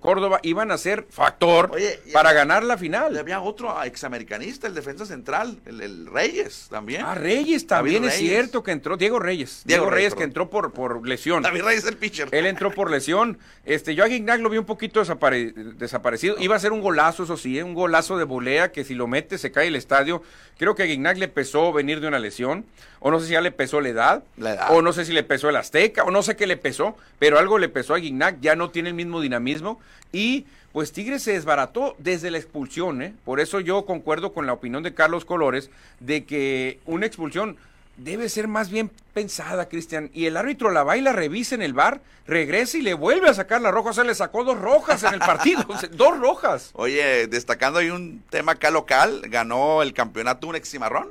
[0.00, 0.38] Córdoba.
[0.42, 3.16] Iban a ser factor Oye, para había- ganar la Y final.
[3.16, 7.02] había otro examericanista, el defensa central, el, el Reyes también.
[7.04, 8.30] Ah, Reyes también David es Reyes.
[8.32, 9.62] cierto que entró Diego Reyes.
[9.64, 11.42] Diego Diego, Reyes, Reyes, que entró por, por lesión.
[11.42, 12.28] David Reyes el pitcher.
[12.32, 13.38] Él entró por lesión.
[13.64, 16.36] Este, yo a Guignac lo vi un poquito desapare- desaparecido.
[16.38, 17.64] Iba a ser un golazo, eso sí, ¿eh?
[17.64, 20.22] un golazo de volea que si lo mete se cae el estadio.
[20.58, 22.66] Creo que a Guignac le pesó venir de una lesión.
[23.02, 24.24] O no sé si ya le pesó la edad.
[24.36, 24.66] La edad.
[24.72, 26.04] O no sé si le pesó el Azteca.
[26.04, 26.89] O no sé qué le pesó.
[27.18, 28.40] Pero algo le pesó a Guignac.
[28.40, 29.80] Ya no tiene el mismo dinamismo.
[30.12, 33.02] Y pues Tigres se desbarató desde la expulsión.
[33.02, 33.14] ¿eh?
[33.24, 37.56] Por eso yo concuerdo con la opinión de Carlos Colores de que una expulsión
[37.96, 40.10] debe ser más bien pensada, Cristian.
[40.14, 43.28] Y el árbitro la va y la revisa en el bar, regresa y le vuelve
[43.28, 43.90] a sacar la roja.
[43.90, 45.64] O sea, le sacó dos rojas en el partido.
[45.92, 46.70] Dos rojas.
[46.74, 51.08] Oye, destacando ahí un tema acá local, ganó el campeonato un ex cimarrón,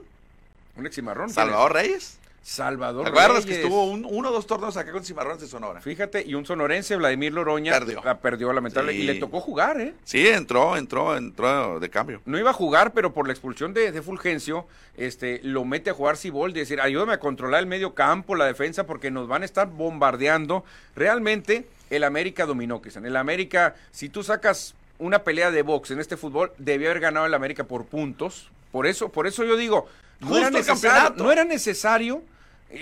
[0.76, 1.30] Un eximarrón.
[1.30, 2.19] Salvador Reyes.
[2.42, 5.82] Salvador ¿Te acuerdas que estuvo un- uno o dos torneos acá con cimarrones de Sonora?
[5.82, 8.02] Fíjate, y un sonorense, Vladimir Loroña, Perdió.
[8.04, 8.94] la perdió lamentable.
[8.94, 9.00] Sí.
[9.00, 9.94] Y le tocó jugar, ¿eh?
[10.04, 12.22] Sí, entró, entró, entró de cambio.
[12.26, 14.66] No iba a jugar, pero por la expulsión de, de Fulgencio,
[14.98, 18.86] este, lo mete a jugar Ciboldi, decir, ayúdame a controlar el medio campo, la defensa,
[18.86, 20.64] porque nos van a estar bombardeando.
[20.96, 23.06] Realmente, el América dominó, Cristian.
[23.06, 27.26] El América, si tú sacas una pelea de box en este fútbol, debió haber ganado
[27.26, 28.50] el América por puntos.
[28.72, 29.88] Por eso, por eso yo digo,
[30.20, 31.24] no Justo era necesario, campeonato.
[31.24, 32.24] no era necesario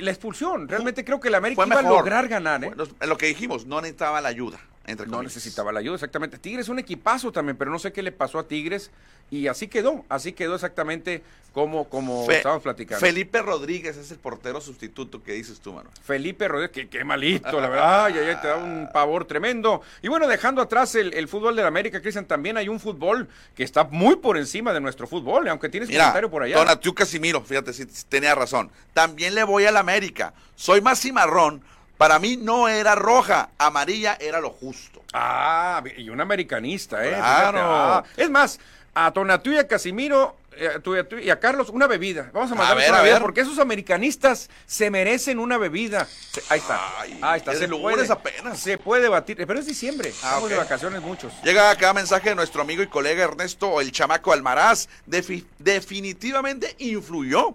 [0.02, 0.68] la expulsión.
[0.68, 2.68] Realmente creo que el América iba a lograr ganar, ¿eh?
[2.68, 5.36] Bueno, en lo que dijimos, no necesitaba la ayuda, entre No comillas.
[5.36, 6.38] necesitaba la ayuda, exactamente.
[6.40, 8.90] Tigres es un equipazo también, pero no sé qué le pasó a Tigres.
[9.30, 11.22] Y así quedó, así quedó exactamente
[11.52, 13.06] como, como Fe- estábamos platicando.
[13.06, 15.90] Felipe Rodríguez es el portero sustituto que dices tú, mano.
[16.02, 18.06] Felipe Rodríguez, que qué malito, la verdad.
[18.06, 19.82] Ay, ay, ay, te da un pavor tremendo.
[20.02, 23.28] Y bueno, dejando atrás el, el fútbol de la América, Cristian, también hay un fútbol
[23.54, 26.56] que está muy por encima de nuestro fútbol, aunque tienes Mira, comentario por allá.
[26.58, 28.72] Donatiu Casimiro, fíjate, si tenía razón.
[28.94, 30.34] También le voy al América.
[30.56, 31.62] Soy más cimarrón.
[31.98, 35.02] Para mí no era roja, amarilla era lo justo.
[35.14, 37.10] Ah, y un americanista, ¿eh?
[37.16, 37.60] Claro.
[37.62, 38.04] Ah.
[38.16, 38.60] Es más,
[38.94, 42.32] a Tonatiuh y a Casimiro eh, a tu- a tu- y a Carlos una bebida.
[42.34, 43.22] Vamos a A mandarles ver, una a bebida ver.
[43.22, 46.06] porque esos americanistas se merecen una bebida.
[46.32, 46.80] Se- Ahí está.
[47.00, 47.52] Ay, Ahí está.
[47.54, 48.60] es Se puede, apenas.
[48.60, 50.10] Se puede batir, pero es diciembre.
[50.24, 50.50] Ah, Estamos ok.
[50.50, 51.32] de vacaciones muchos.
[51.44, 54.88] Llega acá mensaje de nuestro amigo y colega Ernesto, el chamaco Almaraz.
[55.08, 57.54] Defi- definitivamente influyó.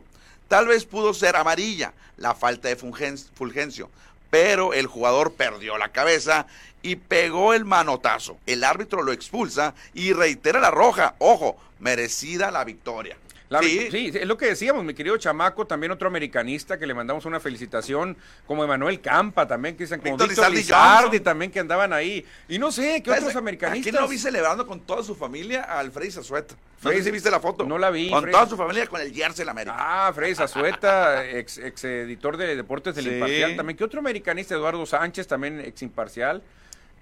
[0.49, 3.91] Tal vez pudo ser amarilla la falta de Fulgen- Fulgencio,
[4.33, 6.47] pero el jugador perdió la cabeza
[6.81, 8.39] y pegó el manotazo.
[8.47, 11.17] El árbitro lo expulsa y reitera la roja.
[11.19, 13.19] Ojo, merecida la victoria.
[13.53, 13.89] La- Sí.
[13.91, 17.39] sí, es lo que decíamos, mi querido chamaco, también otro americanista que le mandamos una
[17.39, 21.93] felicitación, como Emanuel Campa también, que dicen como Víctor Víctor Lizardi Lizardi también que andaban
[21.93, 22.25] ahí.
[22.49, 23.89] Y no sé, ¿qué ¿Sabes otros americanistas?
[23.89, 25.63] ¿A quién no vi celebrando con toda su familia?
[25.63, 26.55] Al Freddy Zazueta.
[26.83, 27.65] No sé Freddy- si viste la foto.
[27.65, 28.33] no la vi, Con Freddy.
[28.33, 29.77] toda su familia con el jersey de la América.
[29.79, 33.11] Ah, Freddy Zazueta, ex, ex editor de Deportes del Sí.
[33.13, 33.57] Imparcial.
[33.57, 34.55] También, ¿qué otro americanista?
[34.55, 36.43] Eduardo Sánchez, también ex imparcial.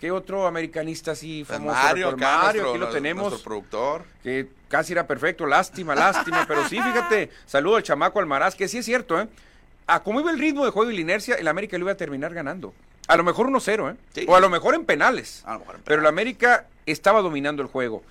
[0.00, 1.74] ¿Qué otro americanista así Pues famoso?
[1.76, 3.42] Mario, acá, Mario, nuestro, aquí lo nuestro tenemos.
[3.42, 4.04] productor.
[4.22, 8.78] que casi era perfecto, lástima, lástima, pero sí, fíjate, saludo al chamaco Almaraz, que sí
[8.78, 9.28] es cierto, ¿eh?
[9.86, 11.96] A como iba el ritmo de juego y la inercia, el América lo iba a
[11.96, 12.72] terminar ganando.
[13.08, 13.96] A lo mejor 1-0, ¿eh?
[14.14, 14.24] Sí.
[14.28, 15.42] O a lo mejor en penales.
[15.44, 18.02] A lo mejor en Pero el América estaba dominando el juego.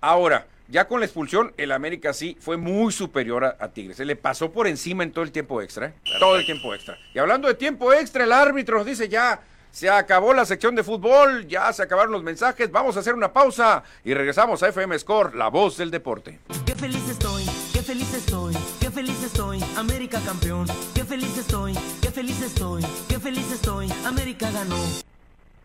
[0.00, 3.98] Ahora, ya con la expulsión, el América sí fue muy superior a, a Tigres.
[3.98, 5.92] Se le pasó por encima en todo el tiempo extra, ¿eh?
[6.18, 6.98] Todo el tiempo extra.
[7.14, 9.40] Y hablando de tiempo extra, el árbitro nos dice ya,
[9.76, 12.72] Se acabó la sección de fútbol, ya se acabaron los mensajes.
[12.72, 16.38] Vamos a hacer una pausa y regresamos a FM Score, la voz del deporte.
[16.64, 20.66] Qué feliz estoy, qué feliz estoy, qué feliz estoy, América campeón.
[20.94, 24.78] Qué feliz estoy, qué feliz estoy, qué feliz estoy, América ganó.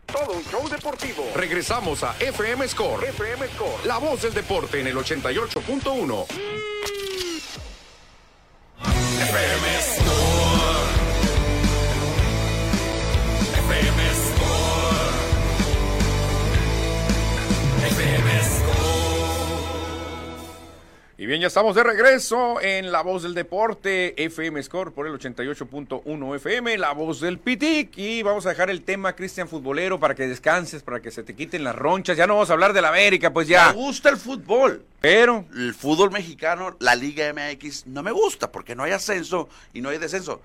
[0.04, 1.24] Todo un show deportivo.
[1.34, 3.02] Regresamos a FM Score.
[3.04, 6.26] FM Score, la voz del deporte en el 88.1.
[9.22, 10.41] FM Score.
[21.22, 25.12] Y bien, ya estamos de regreso en La Voz del Deporte, FM Score por el
[25.12, 27.96] 88.1 FM, La Voz del Pitic.
[27.96, 31.36] Y vamos a dejar el tema, Cristian Futbolero, para que descanses, para que se te
[31.36, 32.16] quiten las ronchas.
[32.16, 33.70] Ya no vamos a hablar de la América, pues Me ya.
[33.70, 34.84] gusta el fútbol.
[35.00, 39.80] Pero, El fútbol mexicano, la Liga MX, no me gusta porque no hay ascenso y
[39.80, 40.42] no hay descenso.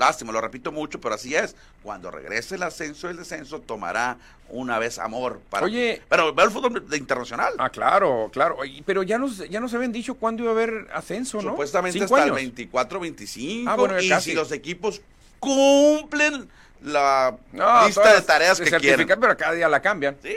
[0.00, 1.54] Lástima, lo repito mucho, pero así es.
[1.82, 4.16] Cuando regrese el ascenso y el descenso, tomará
[4.48, 5.42] una vez amor.
[5.50, 5.66] Para...
[5.66, 6.00] Oye.
[6.08, 7.52] Pero veo el fútbol internacional.
[7.58, 8.56] ah, claro, claro.
[8.86, 11.50] Pero ya nos, ya nos habían dicho cuándo iba a haber ascenso, ¿no?
[11.50, 12.38] Supuestamente hasta años.
[12.40, 13.64] el 24-25.
[13.68, 14.30] Ah, bueno, y casi.
[14.30, 15.02] si los equipos
[15.38, 16.48] cumplen
[16.82, 19.06] la No, lista de tareas que quieren.
[19.06, 20.16] Pero cada día la cambian.
[20.22, 20.34] Sí.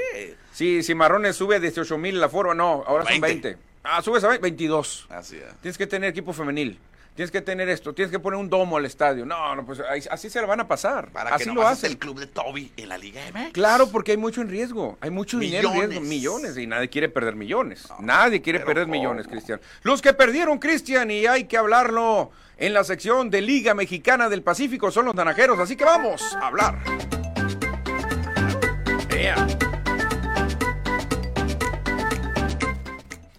[0.52, 3.47] Sí, si Marrones sube a 18 mil la forma, no, ahora son 20.
[3.47, 3.58] 20.
[3.86, 5.08] Ah, subes a 20, 22.
[5.10, 5.56] Así es.
[5.62, 6.78] Tienes que tener equipo femenil.
[7.15, 9.23] Tienes que tener esto, tienes que poner un domo al estadio.
[9.26, 11.12] No, no, pues así se la van a pasar.
[11.12, 11.91] Para así que lo nomás es hacen.
[11.91, 13.52] el club de Toby en la Liga MX.
[13.54, 14.97] Claro, porque hay mucho en riesgo.
[14.99, 16.02] Hay mucho dinero en riesgo.
[16.02, 16.58] Millones.
[16.58, 17.88] Y nadie quiere perder millones.
[17.99, 18.95] nadie quiere perder ¿cómo?
[18.95, 19.62] millones, Cristian.
[19.84, 24.41] Los que perdieron, Cristian, y hay que hablarlo en la sección de Liga Mexicana del
[24.41, 25.60] Pacífico, son los naranjeros.
[25.60, 26.80] Así que vamos a hablar.
[29.12, 29.47] Ea.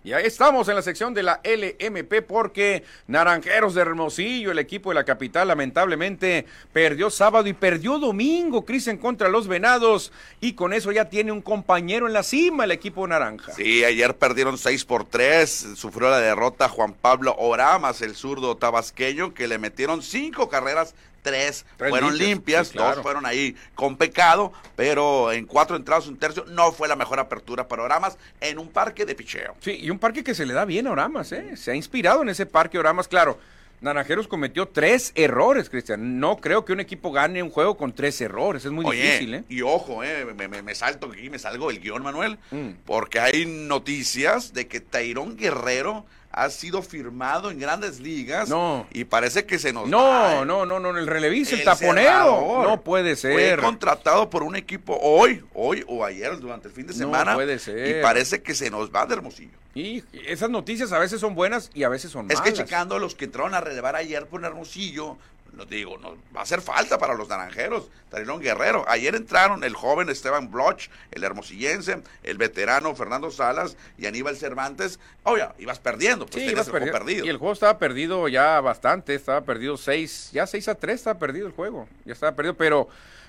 [0.04, 4.90] Y ahí estamos en la sección de la LMP porque Naranjeros de Hermosillo, el equipo
[4.90, 10.12] de la capital, lamentablemente perdió sábado y perdió domingo, Cristian, contra los Venados.
[10.42, 13.54] Y con eso ya tiene un compañero en la cima el equipo naranja.
[13.54, 15.68] Sí, ayer perdieron 6 por 3.
[15.74, 20.94] Sufrió la derrota Juan Pablo Oramas, el zurdo tabasqueño, que le metieron cinco carreras.
[21.24, 22.94] Tres, Tres fueron limpias, limpias, sí, claro.
[22.96, 27.18] dos fueron ahí con pecado, pero en cuatro entradas, un tercio, no fue la mejor
[27.18, 29.56] apertura para Oramas en un parque de picheo.
[29.60, 31.56] Sí, y un parque que se le da bien a Oramas, ¿eh?
[31.56, 33.38] Se ha inspirado en ese parque Oramas, claro.
[33.80, 36.18] Naranjeros cometió tres errores, Cristian.
[36.18, 38.64] No creo que un equipo gane un juego con tres errores.
[38.64, 39.44] Es muy Oye, difícil, ¿eh?
[39.48, 42.68] y ojo, eh, me, me- me salto aquí, me salgo del guion, Manuel, Mm.
[42.86, 48.86] porque hay noticias de que Tairón Guerrero ha sido firmado en grandes ligas No.
[48.92, 50.46] y parece que se nos va, No, eh.
[50.46, 52.08] no, no, no, el relevista, el, El taponero.
[52.10, 53.60] cerrador No puede Fue ser.
[53.60, 57.34] contratado por un equipo hoy, hoy o ayer durante el fin de No semana.
[57.34, 57.98] puede ser.
[57.98, 59.56] Y parece que se nos va de Hermosillo.
[59.76, 62.52] Y esas noticias a veces son buenas y a veces son Es malas.
[62.52, 65.16] que checando los que entraron a relevar ayer por Hermosillo,
[65.56, 67.88] no digo, no, va a hacer falta para los naranjeros.
[68.10, 68.84] Tarilón Guerrero.
[68.88, 74.98] Ayer entraron el joven Esteban Bloch, el hermosillense, el veterano Fernando Salas y Aníbal Cervantes.
[75.22, 77.24] Oye, ibas perdiendo, pues Sí, ibas el juego perdido.
[77.24, 81.18] Y el juego estaba perdido ya bastante, estaba perdido 6, ya 6 a 3 estaba
[81.18, 82.88] perdido el juego, ya estaba perdido, pero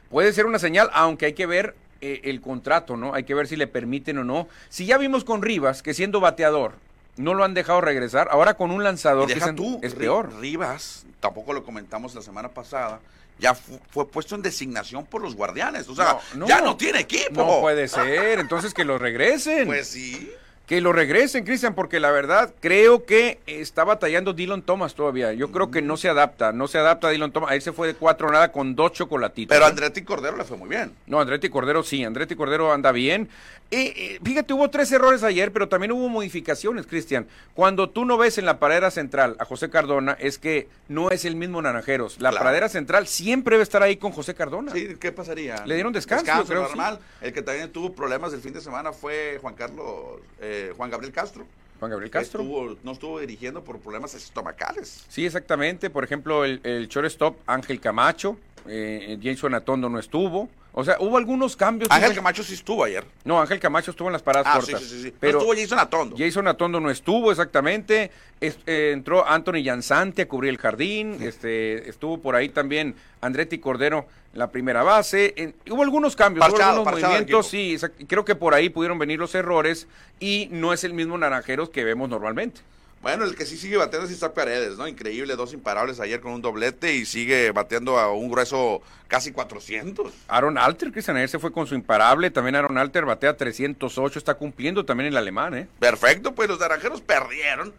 [0.10, 3.14] puede ser una señal, aunque hay que ver eh, el contrato, ¿no?
[3.14, 4.48] Hay que ver si le permiten o no.
[4.70, 6.74] Si ya vimos con Rivas que siendo bateador
[7.18, 10.34] no lo han dejado regresar, ahora con un lanzador que es, tú, es Ri- peor.
[10.40, 13.00] Rivas, tampoco lo comentamos la semana pasada,
[13.40, 15.88] ya fu- fue puesto en designación por los guardianes.
[15.90, 16.48] O sea, No, no.
[16.48, 17.32] ya no tiene equipo.
[17.46, 19.66] No puede ser, entonces que lo regresen.
[19.68, 20.32] Pues sí.
[20.66, 25.32] Que lo regresen, Cristian, porque la verdad creo que está batallando Dylan Thomas todavía.
[25.34, 27.52] Yo creo que no se adapta, no se adapta a Dylan Thomas.
[27.52, 29.54] Ahí se fue de cuatro nada con dos chocolatitos.
[29.56, 29.70] Pero ¿eh?
[29.70, 30.92] Andretti Cordero le fue muy bien.
[31.06, 33.30] No, Andretti Cordero sí, Andretti Cordero anda bien.
[33.72, 37.28] Eh, fíjate, hubo tres errores ayer, pero también hubo modificaciones, Cristian.
[37.56, 41.26] Cuando tú no ves en la paredera central a José Cardona, es que no es
[41.26, 42.20] el mismo Naranjeros.
[42.22, 42.44] La Claro.
[42.44, 44.72] pradera central siempre debe estar ahí con José Cardona.
[44.72, 45.66] Sí, ¿qué pasaría?
[45.66, 47.00] Le dieron descanso, yo creo, normal.
[47.22, 51.14] El que también tuvo problemas el fin de semana fue Juan Carlos, eh, Juan Gabriel
[51.14, 51.46] Castro.
[51.80, 52.42] Juan Gabriel Castro.
[52.42, 55.06] Estuvo- no estuvo dirigiendo por problemas estomacales.
[55.10, 55.90] Sí, exactamente.
[55.90, 58.38] Por ejemplo, el, el shortstop Ángel Camacho,
[58.68, 60.50] eh, Jason Atondo no estuvo.
[60.78, 61.90] O sea, hubo algunos cambios.
[61.90, 63.06] Ángel Camacho sí estuvo ayer.
[63.24, 64.82] No, Ángel Camacho estuvo en las paradas Ah, cortas.
[64.82, 65.04] sí, sí.
[65.04, 65.14] sí.
[65.18, 66.16] Pero no estuvo Jason Atondo.
[66.20, 68.12] Jason Atondo no estuvo exactamente.
[68.42, 71.18] Es- eh, entró Anthony Yansante a cubrir el jardín.
[71.22, 75.34] Este, estuvo por ahí también Andretti Cordero en la primera base.
[75.38, 77.48] En- hubo algunos cambios, hubo algunos movimientos.
[77.48, 79.88] Sí, creo que por ahí pudieron venir los errores
[80.20, 82.60] y no es el mismo Naranjeros que vemos normalmente.
[83.06, 84.88] Bueno, el que sí sigue bateando es Isaac Paredes, ¿no?
[84.88, 90.12] Increíble, dos imparables ayer con un doblete y sigue bateando a un grueso casi 400.
[90.28, 92.32] Aaron Alter, Cristian, ayer se fue con su imparable.
[92.32, 95.68] También Aaron Alter batea 308, está cumpliendo también el alemán, ¿eh?
[95.78, 97.76] Perfecto, pues los naranjeros perdieron.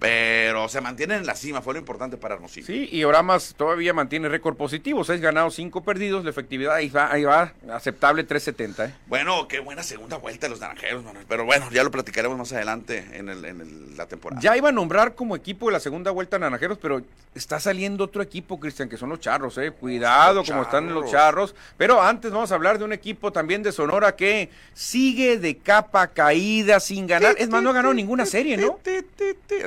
[0.00, 2.66] Pero se mantienen en la cima, fue lo importante para Hermosillo.
[2.66, 7.12] Sí, y Oramas todavía mantiene récord positivo, seis ganados, cinco perdidos, la efectividad ahí va,
[7.12, 8.86] ahí va, aceptable 370.
[8.86, 8.94] ¿eh?
[9.06, 11.26] Bueno, qué buena segunda vuelta de los naranjeros, Manuel.
[11.28, 14.40] Pero bueno, ya lo platicaremos más adelante en, el- en el- la temporada.
[14.40, 17.02] Ya iba a nombrar como equipo de la segunda vuelta Naranjeros, pero
[17.34, 19.70] está saliendo otro equipo, Cristian, que son los charros, eh.
[19.70, 21.54] Cuidado Los como están los Charros.
[21.76, 26.06] Pero antes vamos a hablar de un equipo también de Sonora que sigue de capa
[26.08, 27.34] caída sin ganar.
[27.38, 28.78] Es más, no ganado ninguna serie, ¿no?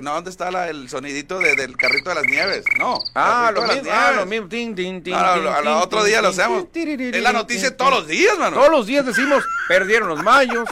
[0.02, 2.64] No, ¿dónde está la- el sonidito de- del carrito de las nieves?
[2.80, 2.98] No.
[3.14, 4.48] Ah, lo mismo, ah, lo mismo.
[4.48, 6.64] Tin, tin, tin, tin, lo- tin, otro día lo hacemos.
[7.18, 8.56] Es la noticia todos los días, mano.
[8.56, 10.70] Todos los días decimos, perdieron los mayos,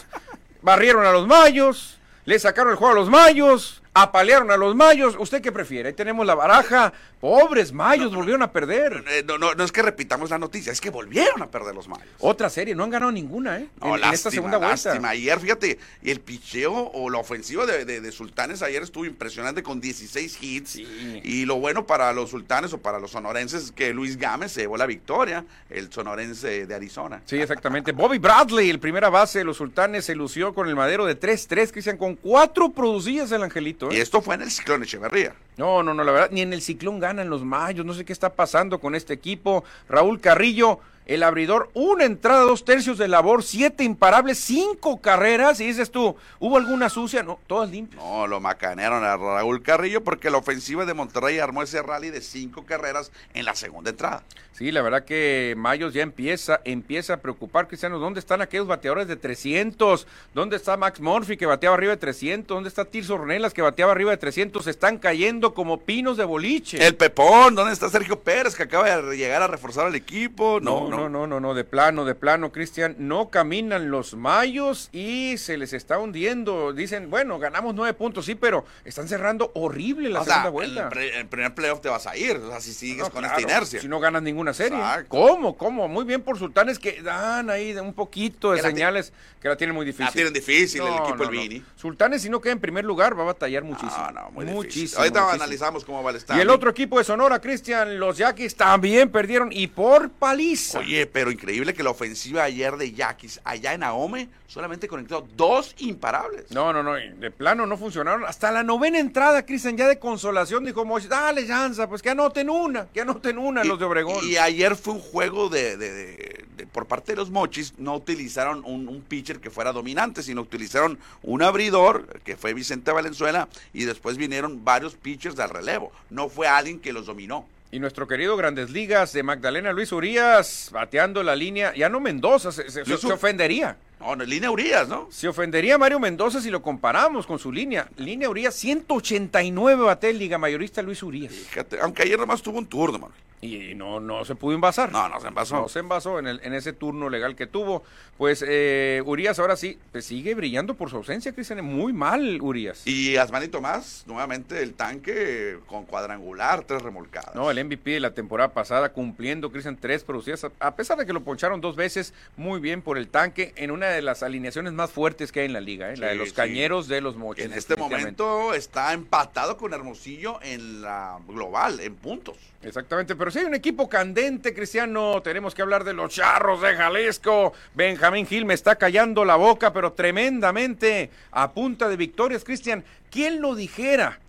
[0.61, 5.15] barrieron a los mayos, le sacaron el juego a los mayos, apalearon a los mayos.
[5.19, 5.89] ¿Usted qué prefiere?
[5.89, 6.93] Ahí tenemos la baraja.
[7.19, 9.03] Pobres mayos, volvieron a perder.
[9.07, 11.87] Eh, no, no, no es que repitamos la noticia, es que volvieron a perder los
[11.87, 12.07] mayos.
[12.19, 13.67] Otra serie, no han ganado ninguna, ¿eh?
[13.79, 14.89] No, en, en esta segunda vuelta.
[14.89, 15.09] lástima.
[15.09, 19.79] Ayer, fíjate, el picheo o la ofensiva de, de- de Sultanes ayer estuvo impresionante con
[19.79, 20.69] 16 hits.
[20.71, 21.21] Sí.
[21.23, 24.61] Y lo bueno para los Sultanes o para los sonorenses es que Luis Gámez se
[24.61, 27.21] llevó la victoria, el sonorense de Arizona.
[27.25, 27.91] Sí, exactamente.
[27.91, 31.71] Bobby Bradley, el primera base de los sultanes, se lució con el madero de 3-3,
[31.71, 33.80] Cristian, con cuatro producidas el angelito.
[33.89, 33.95] ¿Eh?
[33.95, 35.33] Y esto fue en el ciclón Echeverría.
[35.57, 38.13] No, no, no, la verdad, ni en el ciclón ganan los mayos, no sé qué
[38.13, 39.63] está pasando con este equipo.
[39.87, 45.67] Raúl Carrillo, el abridor, una entrada, dos tercios de labor, siete imparables, cinco carreras, y
[45.67, 47.23] dices tú, ¿hubo alguna sucia?
[47.23, 48.03] No, todas limpias.
[48.03, 52.21] No, lo macanearon a Raúl Carrillo porque la ofensiva de Monterrey armó ese rally de
[52.21, 54.23] cinco carreras en la segunda entrada.
[54.53, 57.99] Sí, la verdad que Mayos ya empieza, empieza a preocupar, Cristiano.
[57.99, 60.05] ¿Dónde están aquellos bateadores de 300?
[60.35, 62.55] ¿Dónde está Max Murphy que bateaba arriba de 300?
[62.55, 64.67] ¿Dónde está Tirso Ornelas que bateaba arriba de 300?
[64.67, 66.85] Están cayendo como pinos de boliche.
[66.85, 70.59] El Pepón, ¿dónde está Sergio Pérez que acaba de llegar a reforzar al equipo?
[70.61, 75.37] No, no, no, no, no, de plano, de plano, Cristian, no caminan los mayos y
[75.37, 76.73] se les está hundiendo.
[76.73, 80.71] Dicen, bueno, ganamos nueve puntos, sí, pero están cerrando horrible la O sea, segunda el,
[80.73, 80.89] vuelta.
[80.89, 83.37] pre- el primer playoff te vas a ir, o sea, si sigues No, con claro,
[83.37, 83.81] esta inercia.
[83.81, 84.77] Si no ganas ninguna serie.
[84.77, 85.09] Exacto.
[85.09, 85.57] ¿Cómo?
[85.57, 85.87] ¿Cómo?
[85.87, 89.55] Muy bien por Sultanes que dan ahí de un poquito de Que señales que la
[89.57, 90.05] tienen muy difícil.
[90.05, 91.41] La tienen difícil el No, equipo no, el no.
[91.41, 91.63] Vini.
[91.75, 93.91] Sultanes, si no queda en primer lugar, va a batallar muchísimo.
[94.13, 94.55] No, no, muy difícil.
[94.65, 94.99] muchísimo.
[95.01, 95.41] Ahorita difícil.
[95.41, 96.41] analizamos cómo va el Y estadio.
[96.41, 100.80] el otro equipo de Sonora, Cristian, los Yaquis también perdieron y por paliza.
[100.81, 105.75] Oye, pero increíble que la ofensiva ayer de Yaquis allá en Ahome solamente conectó dos
[105.79, 106.51] imparables.
[106.51, 108.25] No, no, no, de plano no funcionaron.
[108.25, 112.49] Hasta la novena entrada, Cristian, ya de consolación, dijo Moisés, dale, Janza, pues que anoten
[112.49, 114.25] una, que anoten una Y- los de Obregón.
[114.27, 117.95] Y ayer fue un juego de, de- de- de- por parte de los Mochis, no
[117.95, 123.47] utilizaron un, un pitcher que fuera dominante, sino utilizaron un abridor, que fue Vicente Valenzuela,
[123.73, 125.91] y después vinieron varios pitchers al relevo.
[126.09, 127.45] No fue alguien que los dominó.
[127.73, 132.51] Y nuestro querido Grandes Ligas de Magdalena Luis Urias, bateando la línea, ya no Mendoza,
[132.51, 132.81] se,
[133.13, 133.77] ofendería.
[134.01, 135.07] No, no, línea Urias, ¿no?
[135.09, 137.87] Se ofendería Mario Mendoza si lo comparamos con su línea.
[137.95, 141.33] Línea Urias, 189 bate el Liga Mayorista Luis Urias.
[141.33, 143.30] Fíjate, aunque ayer nomás tuvo un turno, Manuel.
[143.41, 144.91] Y no, no se pudo envasar.
[144.91, 145.55] No, no se envasó.
[145.61, 147.83] No se envasó en, el- en ese turno legal que tuvo.
[148.17, 151.65] Pues eh, Urias ahora sí, pues, sigue brillando por su ausencia, Cristian.
[151.65, 152.85] Muy mal, Urias.
[152.85, 157.33] Y Asmani Tomás, nuevamente el tanque con cuadrangular, tres remolcadas.
[157.33, 161.13] No, el MVP de la temporada pasada cumpliendo, Cristian, tres producidas, a- pesar de que
[161.13, 164.91] lo poncharon dos veces, muy bien por el tanque, en una de las alineaciones más
[164.91, 165.97] fuertes que hay en la liga, ¿eh?
[165.97, 166.35] la de los sí.
[166.35, 167.45] cañeros de los mochis.
[167.45, 172.37] en este momento está empatado con Hermosillo en la global, en puntos.
[172.63, 176.75] Exactamente, pero si hay un equipo candente, Cristiano, tenemos que hablar de los charros de
[176.75, 177.53] Jalisco.
[177.73, 182.83] Benjamín Gil me está callando la boca, pero tremendamente a punta de victorias, Cristian.
[183.09, 184.19] ¿Quién lo dijera?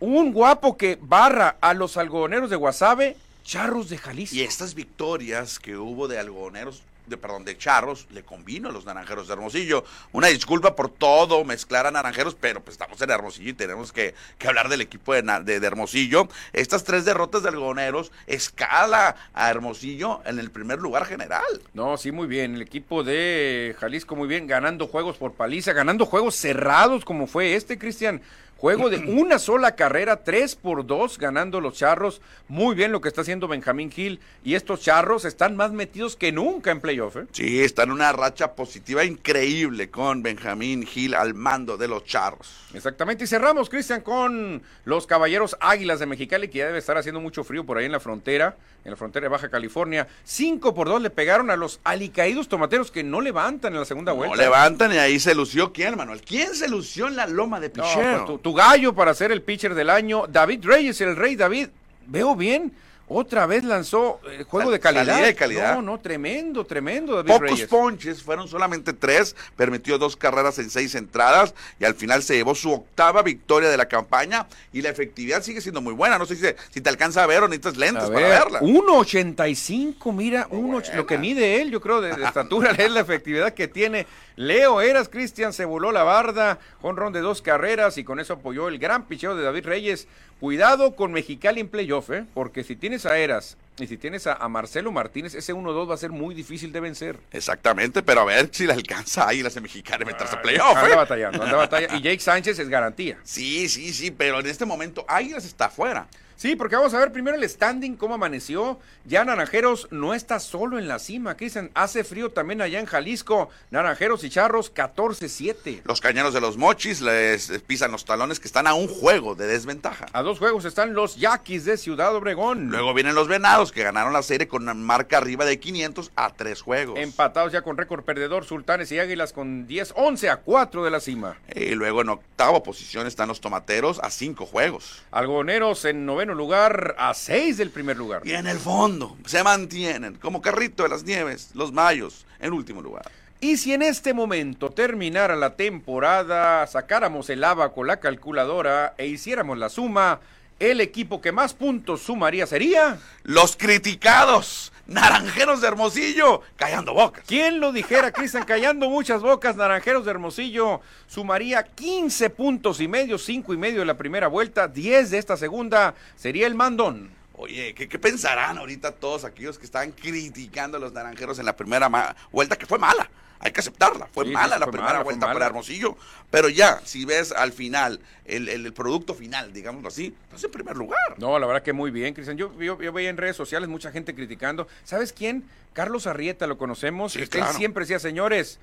[0.00, 4.36] Un guapo que barra a los algodoneros de Guasave, charros de Jalisco.
[4.36, 8.84] Y estas victorias que hubo de algodoneros, de perdón, de charros, le convino a los
[8.84, 9.84] naranjeros de Hermosillo.
[10.12, 14.14] Una disculpa por todo, mezclar a naranjeros, pero pues estamos en Hermosillo y tenemos que,
[14.38, 16.28] que hablar del equipo de, de- de Hermosillo.
[16.52, 21.44] Estas tres derrotas de algodoneros escala a Hermosillo en el primer lugar general.
[21.74, 22.54] No, sí, muy bien.
[22.54, 27.54] El equipo de Jalisco muy bien, ganando juegos por paliza, ganando juegos cerrados como fue
[27.54, 28.22] este, Cristian.
[28.60, 32.20] Juego de una sola carrera, tres por dos, ganando los charros.
[32.46, 34.20] Muy bien lo que está haciendo Benjamín Gil.
[34.44, 37.16] Y estos charros están más metidos que nunca en playoff.
[37.16, 37.26] ¿eh?
[37.32, 42.54] Sí, está en una racha positiva increíble con Benjamín Gil al mando de los charros.
[42.74, 43.24] Exactamente.
[43.24, 47.44] Y cerramos, Cristian, con los caballeros Águilas de Mexicali, que ya debe estar haciendo mucho
[47.44, 50.06] frío por ahí en la frontera, en la frontera de Baja California.
[50.24, 54.12] Cinco por dos le pegaron a los alicaídos tomateros que no levantan en la segunda
[54.12, 54.36] No vuelta.
[54.36, 56.20] levantan y ahí se lució quién, Manuel.
[56.20, 58.26] ¿Quién se lució en la loma de No, Pichero?
[58.26, 61.68] pues tu, gallo para ser el pitcher del año, David Reyes, el rey David,
[62.06, 62.72] veo bien.
[63.12, 65.22] Otra vez lanzó eh, juego Sal- de calidad.
[65.24, 65.74] de calidad.
[65.74, 67.68] No, no, tremendo, tremendo David Pocos Reyes.
[67.68, 72.54] ponches, fueron solamente tres, permitió dos carreras en seis entradas y al final se llevó
[72.54, 76.18] su octava victoria de la campaña y la efectividad sigue siendo muy buena.
[76.18, 78.60] No sé si, si te alcanza a ver o necesitas lentes para ver, verla.
[78.60, 83.52] 1.85, mira, uno, lo que mide él, yo creo, de, de estatura, es la efectividad
[83.54, 84.06] que tiene.
[84.36, 88.68] Leo Eras, Cristian, se voló la barda, ron de dos carreras y con eso apoyó
[88.68, 90.06] el gran picheo de David Reyes.
[90.40, 92.24] Cuidado con Mexicali en playoff, ¿eh?
[92.32, 95.94] porque si tienes a Eras y si tienes a, a Marcelo Martínez, ese 1-2 va
[95.94, 97.18] a ser muy difícil de vencer.
[97.30, 100.76] Exactamente, pero a ver si le alcanza a Águilas de Mexicana a meterse a playoff.
[100.76, 100.96] Anda ¿eh?
[100.96, 101.96] batallando, anda batallando.
[101.96, 103.18] Y Jake Sánchez es garantía.
[103.22, 106.08] Sí, sí, sí, pero en este momento Águilas está afuera.
[106.40, 108.78] Sí, porque vamos a ver primero el standing, cómo amaneció.
[109.04, 111.70] Ya Naranjeros no está solo en la cima, Cristian.
[111.74, 113.50] Hace frío también allá en Jalisco.
[113.70, 115.82] Naranjeros y Charros 14-7.
[115.84, 119.48] Los cañeros de los mochis les pisan los talones que están a un juego de
[119.48, 120.06] desventaja.
[120.14, 122.70] A dos juegos están los Yaquis de Ciudad Obregón.
[122.70, 126.32] Luego vienen los venados que ganaron la serie con una marca arriba de 500 a
[126.32, 126.98] tres juegos.
[126.98, 131.00] Empatados ya con récord perdedor, Sultanes y Águilas con 10, 11 a 4 de la
[131.00, 131.36] cima.
[131.54, 135.02] Y luego en octava posición están los tomateros a cinco juegos.
[135.10, 138.22] Algoneros en noveno lugar a 6 del primer lugar.
[138.24, 142.82] Y en el fondo se mantienen como carrito de las nieves, los mayos, en último
[142.82, 143.10] lugar.
[143.40, 149.56] Y si en este momento terminara la temporada, sacáramos el abaco, la calculadora e hiciéramos
[149.56, 150.20] la suma,
[150.60, 152.98] el equipo que más puntos sumaría sería...
[153.22, 157.24] Los criticados, naranjeros de Hermosillo, callando bocas.
[157.26, 158.44] ¿Quién lo dijera, Cristian?
[158.44, 163.86] Callando muchas bocas, Naranjeros de Hermosillo sumaría 15 puntos y medio, 5 y medio de
[163.86, 167.10] la primera vuelta, 10 de esta segunda, sería el mandón.
[167.34, 171.56] Oye, ¿qué, qué pensarán ahorita todos aquellos que están criticando a los naranjeros en la
[171.56, 173.08] primera vuelta, que fue mala?
[173.42, 175.46] Hay que aceptarla, fue Sí, mala sí, la fue primera mala, vuelta para.
[175.46, 175.96] Hermosillo.
[176.30, 180.50] Pero ya, si ves al final el, el- el producto final, digámoslo así, pues en
[180.50, 181.00] primer lugar.
[181.16, 182.36] No, la verdad que muy bien, Cristian.
[182.36, 184.68] Yo, yo, yo veía en redes sociales mucha gente criticando.
[184.84, 185.42] ¿Sabes quién?
[185.72, 187.12] Carlos Arrieta, lo conocemos.
[187.12, 188.58] Sí, Él siempre decía, señores,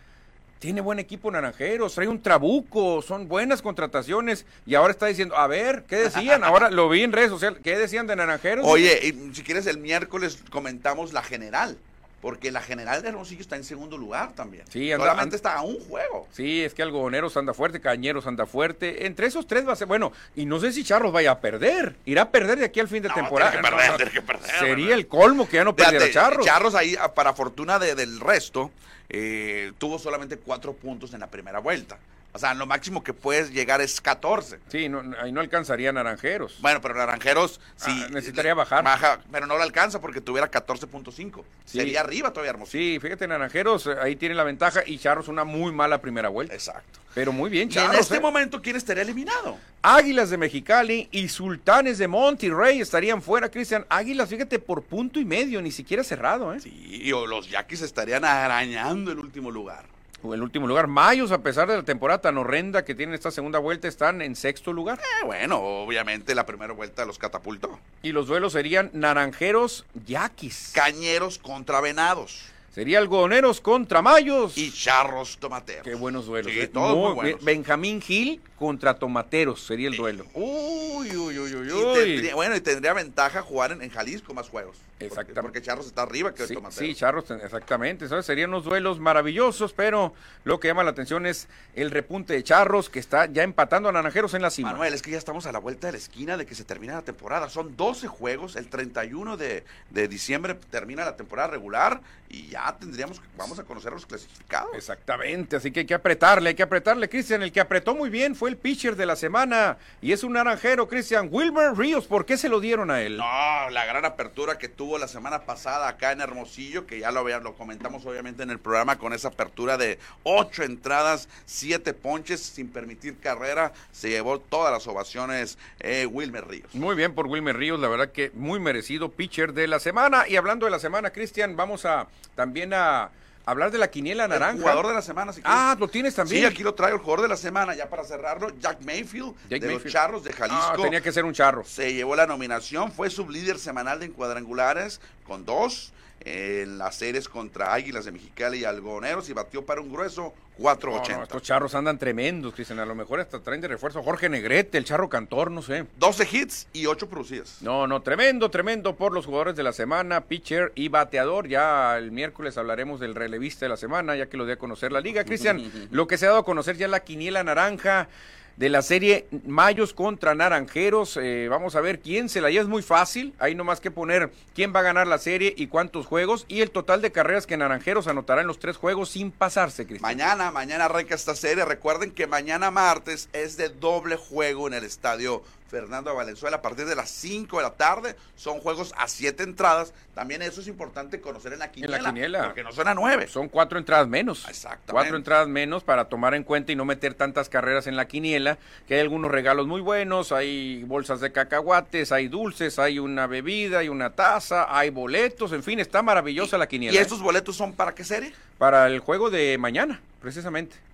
[0.59, 4.45] tiene buen equipo Naranjeros, trae un trabuco, son buenas contrataciones.
[4.65, 6.43] Y ahora está diciendo, a ver, ¿qué decían?
[6.43, 8.65] Ahora lo vi en redes sociales, ¿qué decían de Naranjeros?
[8.67, 11.77] Oye, y si quieres el miércoles comentamos la general,
[12.21, 14.65] porque la general de Hermosillo está en segundo lugar también.
[14.69, 16.27] Sí, anda- solamente anda- está a un juego.
[16.31, 19.05] Sí, es que Algodoneros anda fuerte, Cañeros anda fuerte.
[19.05, 21.95] Entre esos tres va a ser, bueno, y no sé si Charros vaya a perder.
[22.05, 23.51] Irá a perder de aquí al fin de No, temporada.
[23.51, 24.91] tiene que perder, No, tiene que perder, Sería ¿verdad?
[24.99, 26.45] el colmo que ya no perdiera Fíjate, Charros.
[26.45, 28.71] Charros ahí, ah, para fortuna de- del resto,
[29.09, 31.97] eh, tuvo solamente cuatro puntos en la primera vuelta.
[32.37, 34.59] O sea, lo máximo que puedes llegar es 14.
[34.69, 36.55] Sí, no, ahí no alcanzaría Naranjeros.
[36.61, 37.89] Bueno, pero Naranjeros sí.
[37.91, 38.83] Ah, necesitaría le- bajar.
[38.83, 41.43] Baja, pero no lo alcanza porque tuviera 14.5.
[41.65, 41.79] Sí.
[41.79, 42.77] Sería arriba todavía Hermosillo.
[42.93, 46.53] Sí, fíjate, Naranjeros eh, ahí tiene la ventaja y Charros una muy mala primera vuelta.
[46.53, 46.99] Exacto.
[47.15, 47.99] Pero muy bien, Y en Charros.
[48.01, 48.19] este eh.
[48.19, 49.57] momento, ¿quién estaría eliminado?
[49.81, 53.85] Águilas de Mexicali y Sultanes de Monterrey estarían fuera, Cristian.
[53.89, 56.59] Águilas, fíjate, por punto y medio, ni siquiera cerrado, ¿eh?
[56.59, 59.85] Sí, o los Yaquis estarían arañando el último lugar.
[60.23, 63.29] O En último lugar, Mayos, a pesar de la temporada tan horrenda que tiene esta
[63.29, 64.99] segunda vuelta, están en sexto lugar.
[64.99, 67.79] Eh, bueno, obviamente la primera vuelta los catapultó.
[68.01, 70.71] Y los duelos serían Naranjeros, Yaquis.
[70.73, 72.45] Cañeros contra Venados.
[72.77, 74.55] Sería Algodoneros contra Mayos.
[74.55, 75.81] Y Charros Tomateros.
[75.83, 76.51] Qué buenos duelos.
[76.53, 76.67] Sí, eh.
[76.67, 77.43] todos muy Muy buenos.
[77.43, 80.25] Benjamín Gil contra Tomateros sería el duelo.
[80.35, 84.49] Uy, uy, uy, uy, Y tendría- bueno, y tendría ventaja jugar en, en Jalisco más
[84.49, 84.77] juegos.
[84.99, 85.41] Exactamente.
[85.41, 86.87] Porque, Charros está arriba que Sí, Tomateros.
[86.87, 88.07] sí, Charros, exactamente.
[88.23, 90.13] Serían unos duelos maravillosos, pero
[90.43, 93.91] lo que llama la atención es el repunte de Charros, que está ya empatando a
[93.91, 94.71] Naranjeros en la cima.
[94.71, 96.93] Manuel, es que ya estamos a la vuelta de la esquina de que se termina
[96.93, 97.49] la temporada.
[97.49, 98.55] Son 12 juegos.
[98.55, 103.63] El 31 de, de diciembre termina la temporada regular y ya tendríamos que, vamos a
[103.63, 104.71] conocer los clasificados.
[104.75, 107.43] Exactamente, así que hay que apretarle, hay que apretarle, Cristian.
[107.43, 110.87] El que apretó muy bien fue el pitcher de la semana y es un naranjero,
[110.87, 111.29] Cristian.
[111.31, 113.17] Wilmer Ríos, ¿por qué se lo dieron a él?
[113.17, 117.27] No, la gran apertura que tuvo la semana pasada acá en Hermosillo, que ya lo,
[117.39, 122.69] lo comentamos obviamente en el programa con esa apertura de ocho entradas, siete ponches sin
[122.69, 126.73] permitir carrera, se llevó todas las ovaciones eh, Wilmer Ríos.
[126.73, 130.27] Muy bien por Wilmer Ríos, la verdad que muy merecido pitcher de la semana.
[130.27, 133.09] Y hablando de la semana, Cristian, vamos a también a
[133.45, 134.55] hablar de la quiniela naranja.
[134.55, 135.59] El jugador de la semana, si quieres.
[135.59, 136.41] Ah, lo tienes también.
[136.41, 139.59] Sí, aquí lo traigo, el jugador de la semana, ya para cerrarlo, Jack Mayfield, Jake
[139.59, 139.93] de los Mayfield.
[139.93, 140.61] Charros de Jalisco.
[140.61, 141.63] Ah, tenía que ser un charro.
[141.63, 147.73] Se llevó la nominación, fue sublíder semanal de encuadrangulares con dos en las series contra
[147.73, 151.17] Águilas de Mexicali y Algoneros y batió para un grueso No, 4.80.
[151.17, 152.79] no, estos charros andan tremendos, Cristian.
[152.79, 155.85] A lo mejor hasta traen de refuerzo Jorge Negrete, el charro cantor, no sé.
[155.97, 157.61] 12 hits y 8 producidas.
[157.61, 161.47] No, no, tremendo, tremendo por los jugadores de la semana, pitcher y bateador.
[161.47, 164.91] Ya el miércoles hablaremos del relevista de la semana, ya que lo di a conocer
[164.91, 165.23] la liga.
[165.25, 165.61] Cristian,
[165.91, 168.09] lo que se ha dado a conocer ya la quiniela naranja.
[168.57, 171.17] De la serie Mayos contra Naranjeros.
[171.17, 172.63] Eh, vamos a ver quién se la lleva.
[172.63, 173.33] Es muy fácil.
[173.39, 176.45] Hay nomás que poner quién va a ganar la serie y cuántos juegos.
[176.47, 180.01] Y el total de carreras que Naranjeros anotará en los tres juegos sin pasarse, Cristian.
[180.09, 181.63] Mañana, mañana arranca esta serie.
[181.65, 186.85] Recuerden que mañana martes es de doble juego en el estadio Fernando Valenzuela a partir
[186.85, 188.15] de las 5 de la tarde.
[188.35, 189.93] Son juegos a 7 entradas.
[190.13, 191.99] También eso es importante conocer en la quiniela.
[191.99, 192.43] quiniela.
[192.45, 193.27] Porque no son a 9.
[193.27, 194.47] Son cuatro entradas menos.
[194.47, 194.91] Exactamente.
[194.91, 198.57] Cuatro entradas menos para tomar en cuenta y no meter tantas carreras en la quiniela,
[198.87, 203.79] que hay algunos regalos muy buenos, hay bolsas de cacahuates, hay dulces, hay una bebida,
[203.79, 206.93] hay una taza, hay boletos, en fin, está maravillosa la quiniela.
[206.93, 207.01] ¿Y ¿eh?
[207.01, 208.33] estos boletos son para qué serie?
[208.57, 210.86] Para el juego de mañana, precisamente.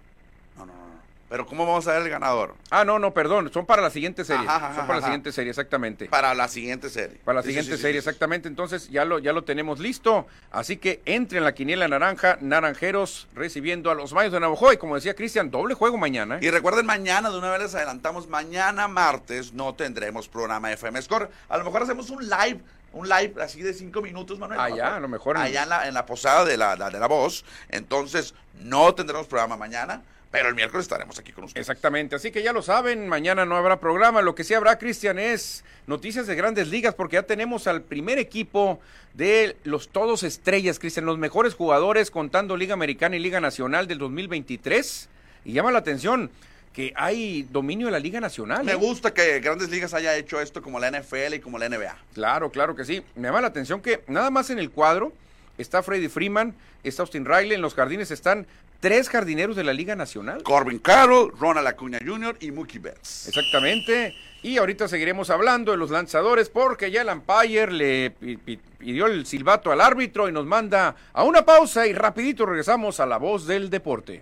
[1.34, 2.54] Pero ¿cómo vamos a ver el ganador?
[2.70, 4.46] Ah, no, no, perdón, son para la siguiente serie.
[4.48, 6.06] Ajá, ajá, son para la siguiente serie, exactamente.
[6.06, 7.18] Para la siguiente serie.
[7.26, 8.48] Para la Sí, siguiente sí, sí, serie, exactamente.
[8.48, 10.28] Entonces ya lo, ya lo tenemos listo.
[10.52, 14.72] Así que entre en la quiniela naranja, naranjeros recibiendo a los Mayos de Navajo.
[14.74, 16.36] Y como decía Cristian, doble juego mañana.
[16.36, 16.40] ¿eh?
[16.44, 21.32] Y recuerden, mañana, de una vez les adelantamos, mañana martes no tendremos programa FM Score.
[21.50, 22.60] A lo mejor hacemos un live,
[22.92, 24.60] un live así de cinco minutos, Manuel.
[24.60, 27.00] Allá, a lo mejor en- Allá en la, en la posada de la, la- de
[27.00, 27.44] la voz.
[27.70, 30.04] Entonces, no tendremos programa mañana,
[30.34, 31.62] pero el miércoles estaremos aquí con ustedes.
[31.62, 35.20] Exactamente, así que ya lo saben, mañana no habrá programa, lo que sí habrá, Cristian,
[35.20, 38.80] es noticias de grandes ligas, porque ya tenemos al primer equipo
[39.14, 44.00] de los todos estrellas, Cristian, los mejores jugadores contando Liga Americana y Liga Nacional del
[44.00, 45.08] 2023,
[45.46, 46.32] y llama la atención
[46.74, 48.64] que hay dominio de la Liga Nacional.
[48.66, 48.76] Me ¿eh?
[48.76, 51.96] gusta que Grandes Ligas haya hecho esto como la NFL y como la NBA.
[52.16, 53.04] Claro, claro que sí.
[53.14, 55.14] Me llama la atención que nada más en el cuadro
[55.60, 58.48] está Freddy Freeman, está Austin Riley, en los jardines están
[58.84, 60.44] tres jardineros de la Liga Nacional.
[60.44, 62.36] Corbin Carroll, Ronald Acuña Jr.
[62.42, 63.30] y Mookie Betts.
[63.30, 64.14] Exactamente.
[64.42, 69.06] Y ahorita seguiremos hablando de los lanzadores porque ya el umpire le pi- pi- pidió
[69.08, 73.16] el silbato al árbitro y nos manda a una pausa y rapidito regresamos a la
[73.16, 74.22] voz del deporte.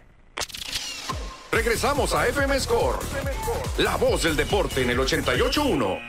[1.52, 3.00] Regresamos a FM Score.
[3.80, 6.00] La voz del deporte en el 88.1.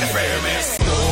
[0.00, 1.03] FM Score.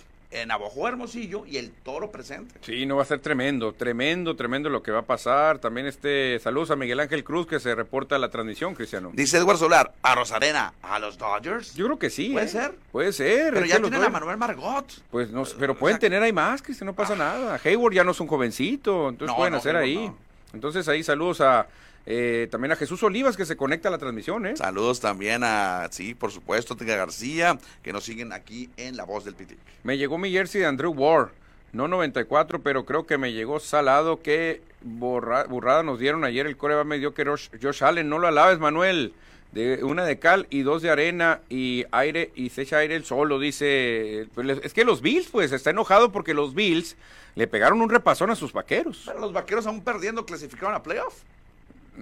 [0.47, 2.55] Navajo Hermosillo y el toro presente.
[2.61, 5.59] Sí, no va a ser tremendo, tremendo, tremendo lo que va a pasar.
[5.59, 9.11] También este saludos a Miguel Ángel Cruz que se reporta a la transmisión, Cristiano.
[9.13, 11.75] Dice Edward Solar, a Rosarena, a los Dodgers.
[11.75, 12.29] Yo creo que sí.
[12.29, 12.49] ¿Puede ¿eh?
[12.49, 12.75] ser?
[12.91, 13.53] Puede ser.
[13.53, 14.85] Pero ya tienen a Manuel Margot.
[15.11, 17.59] Pues no, sé, pero O pueden sea, tener ahí más, Cristian, no pasa nada.
[17.63, 20.11] Hayward ya no es un jovencito, entonces No, pueden no, hacer Hayward ahí.
[20.53, 21.67] Entonces ahí saludos a
[22.05, 24.55] eh, también a Jesús Olivas que se conecta a la transmisión, ¿eh?
[24.57, 29.23] Saludos también a, sí, por supuesto, Tica García, que nos siguen aquí en La Voz
[29.25, 29.57] del Pitic.
[29.83, 31.29] Me llegó mi jersey de Andrew Ward,
[31.73, 34.21] no 94, pero creo que me llegó salado.
[34.21, 36.45] Qué borra- burrada nos dieron ayer.
[36.47, 39.13] El core me dio que Josh, Josh Allen, no lo alabes, Manuel.
[39.53, 43.03] De una de cal y dos de arena y aire y se echa aire el
[43.03, 44.27] solo, dice.
[44.33, 46.95] Pues, Es que los Bills, pues, está enojado porque los Bills
[47.35, 49.03] le pegaron un repasón a sus vaqueros.
[49.05, 51.15] Pero los vaqueros aún perdiendo clasificaron a playoff.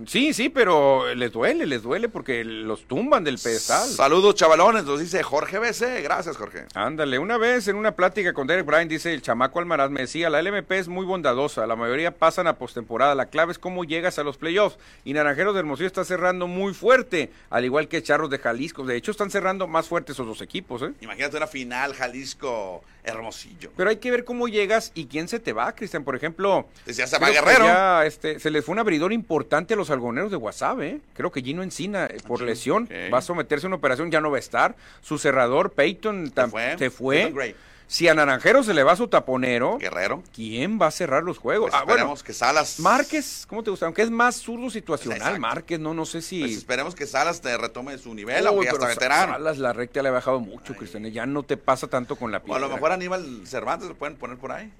[0.05, 3.89] Sí, sí, pero les duele, les duele porque los tumban del pedestal.
[3.89, 6.03] Saludos, chavalones, nos dice Jorge BC.
[6.03, 6.65] Gracias, Jorge.
[6.75, 10.29] Ándale, una vez en una plática con Derek Bryan dice el chamaco Almaraz, me decía,
[10.29, 14.19] la LMP es muy bondadosa, la mayoría pasan a postemporada, la clave es cómo llegas
[14.19, 18.29] a los playoffs y Naranjeros de Hermosillo está cerrando muy fuerte, al igual que Charros
[18.29, 20.93] de Jalisco, de hecho están cerrando más fuertes esos dos equipos, ¿eh?
[21.01, 23.71] Imagínate una final Jalisco Hermosillo.
[23.75, 26.67] Pero hay que ver cómo llegas y quién se te va, Cristian, por ejemplo.
[26.85, 27.65] Se va creo que Guerrero.
[27.65, 30.99] ya, este, se les fue un abridor importante a los algoneros de WhatsApp, ¿eh?
[31.13, 33.13] Creo que Gino Encina, eh, por lesión, ok.
[33.13, 34.75] va a someterse a una operación, ya no va a estar.
[35.01, 36.77] Su cerrador, Peyton, fue.
[36.77, 37.55] se fue.
[37.89, 40.21] Si a Naranjero se le va su taponero, Guerrero.
[40.31, 41.71] ¿quién va a cerrar los juegos?
[41.71, 42.79] Pues ah, bueno, esperemos que Salas.
[42.79, 43.87] Márquez, ¿cómo te gusta?
[43.87, 45.41] Aunque es más zurdo situacional, Exacto.
[45.41, 46.39] Márquez, no, no sé si...
[46.39, 49.33] Pues esperemos que Salas te retome su nivel, aunque ya está veterano.
[49.33, 52.43] Salas la recta le ha bajado mucho, Cristian, ya no te pasa tanto con la
[52.47, 54.71] O a lo mejor Aníbal Cervantes lo pueden poner por ahí.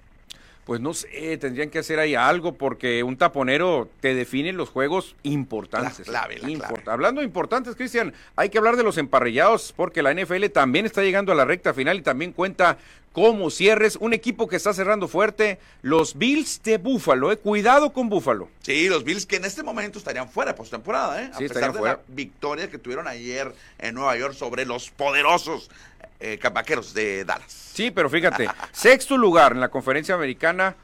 [0.69, 5.15] Pues no sé, tendrían que hacer ahí algo porque un taponero te define los juegos
[5.23, 5.97] importantes.
[6.07, 6.91] La clave, la Import- clave.
[6.91, 11.01] Hablando de importantes, Cristian, hay que hablar de los emparrillados porque la NFL también está
[11.01, 12.77] llegando a la recta final y también cuenta
[13.13, 13.95] como cierres.
[13.95, 17.31] Un equipo que está cerrando fuerte, los Bills de Búfalo.
[17.31, 17.37] Eh.
[17.37, 18.47] Cuidado con Búfalo.
[18.61, 21.31] Sí, los Bills que en este momento estarían fuera postemporada, ¿eh?
[21.33, 21.93] A Sí, pesar de fuera.
[21.95, 25.71] la victoria que tuvieron ayer en Nueva York sobre los poderosos
[26.19, 27.51] eh, vaqueros de Dallas.
[27.51, 30.75] Sí, pero fíjate, sexto lugar en la conferencia americana,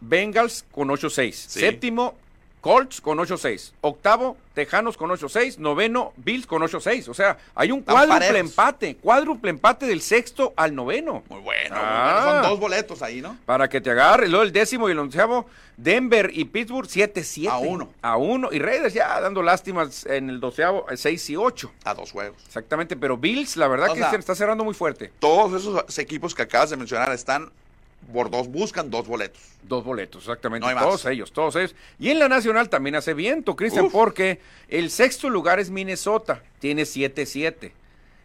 [0.00, 1.32] Bengals con 8-6.
[1.32, 2.16] Séptimo,
[2.60, 3.72] Colts con 8-6.
[3.80, 5.56] Octavo, Tejanos con 8-6.
[5.58, 7.08] Noveno, Bills con 8-6.
[7.08, 11.22] O sea, hay un cuádruple empate, cuádruple empate del sexto al noveno.
[11.28, 12.12] Muy bueno, Ah.
[12.14, 12.42] muy bueno.
[12.42, 13.36] Son dos boletos ahí, ¿no?
[13.46, 15.46] Para que te agarre, luego el décimo y el onceavo,
[15.78, 17.48] Denver y Pittsburgh 7-7.
[17.48, 17.88] A uno.
[18.02, 18.48] A uno.
[18.52, 21.72] Y Raiders ya dando lástimas en el doceavo, 6 y 8.
[21.84, 22.42] A dos juegos.
[22.46, 25.10] Exactamente, pero Bills, la verdad, O que sea, está cerrando muy fuerte.
[25.18, 27.50] Todos esos equipos que acabas de mencionar están
[28.12, 29.40] por dos, buscan dos boletos.
[29.62, 30.64] Dos boletos, exactamente.
[30.64, 30.84] No hay más.
[30.84, 31.74] todos ellos, todos ellos.
[31.98, 36.82] Y en la nacional también hace viento, Cristian, porque el sexto lugar es Minnesota, tiene
[36.82, 37.72] 7-7.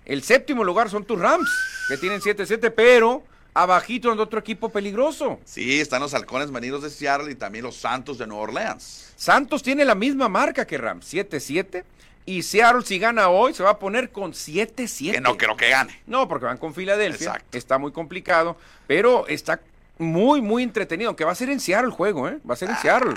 [0.05, 1.49] El séptimo lugar son tus Rams,
[1.89, 3.23] que tienen 7-7, pero
[3.53, 5.39] abajito anda otro equipo peligroso.
[5.45, 9.13] Sí, están los halcones marinos de Seattle y también los Santos de Nueva Orleans.
[9.15, 11.83] Santos tiene la misma marca que Rams, 7-7.
[12.27, 15.11] Y Seattle, si gana hoy, se va a poner con 7-7.
[15.11, 16.01] Que no creo que gane.
[16.07, 17.27] No, porque van con Filadelfia.
[17.27, 17.57] Exacto.
[17.57, 18.57] Está muy complicado,
[18.87, 19.61] pero está
[19.97, 21.09] muy, muy entretenido.
[21.09, 22.39] Aunque va a ser en el juego, ¿eh?
[22.49, 23.13] Va a ser en.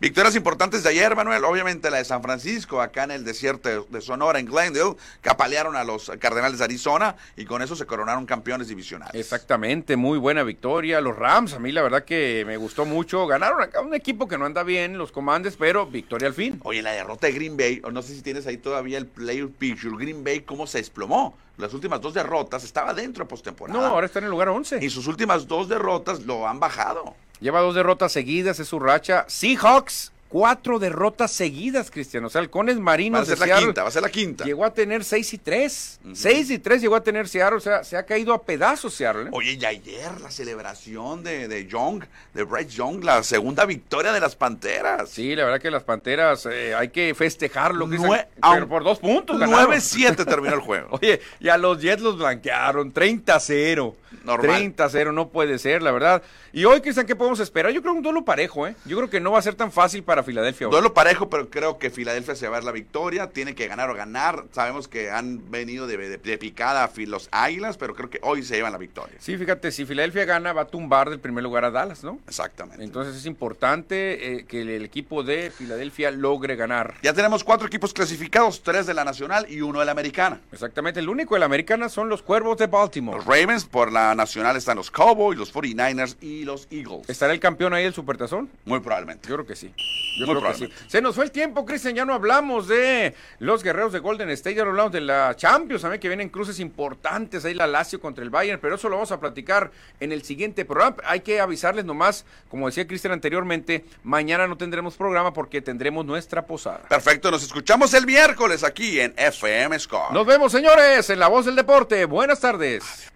[0.00, 1.42] Victorias importantes de ayer, Manuel.
[1.44, 5.74] Obviamente la de San Francisco, acá en el desierto de- Sonora, en Glendale, que apalearon
[5.74, 9.12] a los Cardenales de Arizona y con eso se coronaron campeones divisionales.
[9.20, 11.00] Exactamente, muy buena victoria.
[11.00, 13.26] Los Rams, a mí la verdad que me gustó mucho.
[13.26, 16.60] Ganaron acá un equipo que no anda bien, los comandes, pero victoria al fin.
[16.62, 19.96] Oye, la derrota de Green Bay, no sé si tienes ahí todavía el player picture,
[19.96, 21.36] Green Bay, cómo se desplomó.
[21.56, 23.80] Las últimas dos derrotas estaba dentro de postemporada.
[23.80, 24.78] No, ahora está en el lugar 11.
[24.80, 27.16] Y sus últimas dos derrotas lo han bajado.
[27.40, 29.24] Lleva dos derrotas seguidas, es su racha.
[29.28, 32.22] Seahawks, cuatro derrotas seguidas, Cristian.
[32.24, 34.10] O sea, halcones Va a marinos de ser la Seattle quinta, va a ser la
[34.10, 34.44] quinta.
[34.44, 36.00] llegó a tener 6 y 3.
[36.12, 39.22] 6 y 3 llegó a tener Seattle, o sea, se ha caído a pedazos Seattle.
[39.24, 39.30] ¿eh?
[39.32, 44.20] Oye, y ayer la celebración de, de Young, de Bryce Young, la segunda victoria de
[44.20, 45.08] las Panteras.
[45.08, 49.38] Sí, la verdad que las Panteras eh, hay que festejarlo, Nue- pero por dos puntos
[49.38, 49.72] ganaron.
[49.72, 50.88] 9-7 terminó el juego.
[51.00, 53.94] Oye, y a los Jets los blanquearon, 30-0.
[54.28, 54.62] Normal.
[54.76, 56.22] 30-0, no puede ser, la verdad.
[56.52, 57.72] Y hoy, Cristian, ¿qué podemos esperar?
[57.72, 58.74] Yo creo un duelo parejo, ¿eh?
[58.84, 60.72] Yo creo que no va a ser tan fácil para Filadelfia hoy.
[60.72, 63.30] Duelo parejo, pero creo que Filadelfia se va a dar la victoria.
[63.30, 64.44] Tiene que ganar o ganar.
[64.52, 68.56] Sabemos que han venido de, de- de picada los Águilas, pero creo que hoy se
[68.56, 69.16] llevan la victoria.
[69.18, 72.18] Sí, fíjate, si Filadelfia gana, va a tumbar del primer lugar a Dallas, ¿no?
[72.26, 72.82] Exactamente.
[72.84, 76.94] Entonces es importante eh, que el, el equipo de Filadelfia logre ganar.
[77.02, 80.40] ya tenemos cuatro equipos clasificados, tres de la Nacional y uno de la Americana.
[80.52, 83.18] Exactamente, el único de la americana son los Cuervos de Baltimore.
[83.18, 87.08] Los Ravens, por la Nacional están los Cowboys, los 49ers y los Eagles.
[87.08, 88.50] ¿Estará el campeón ahí del Supertazón?
[88.66, 89.28] Muy probablemente.
[89.28, 89.72] Yo creo que sí.
[90.18, 90.72] Yo Muy creo que sí.
[90.86, 91.94] Se nos fue el tiempo, Cristian.
[91.94, 95.82] Ya no hablamos de los guerreros de Golden State, ya no hablamos de la Champions,
[95.82, 99.12] también que vienen cruces importantes ahí la Lazio contra el Bayern, pero eso lo vamos
[99.12, 100.96] a platicar en el siguiente programa.
[101.04, 106.46] Hay que avisarles nomás, como decía Cristian anteriormente, mañana no tendremos programa porque tendremos nuestra
[106.46, 106.82] posada.
[106.88, 110.12] Perfecto, nos escuchamos el miércoles aquí en FM Score.
[110.12, 112.04] Nos vemos, señores, en La Voz del Deporte.
[112.04, 113.12] Buenas tardes.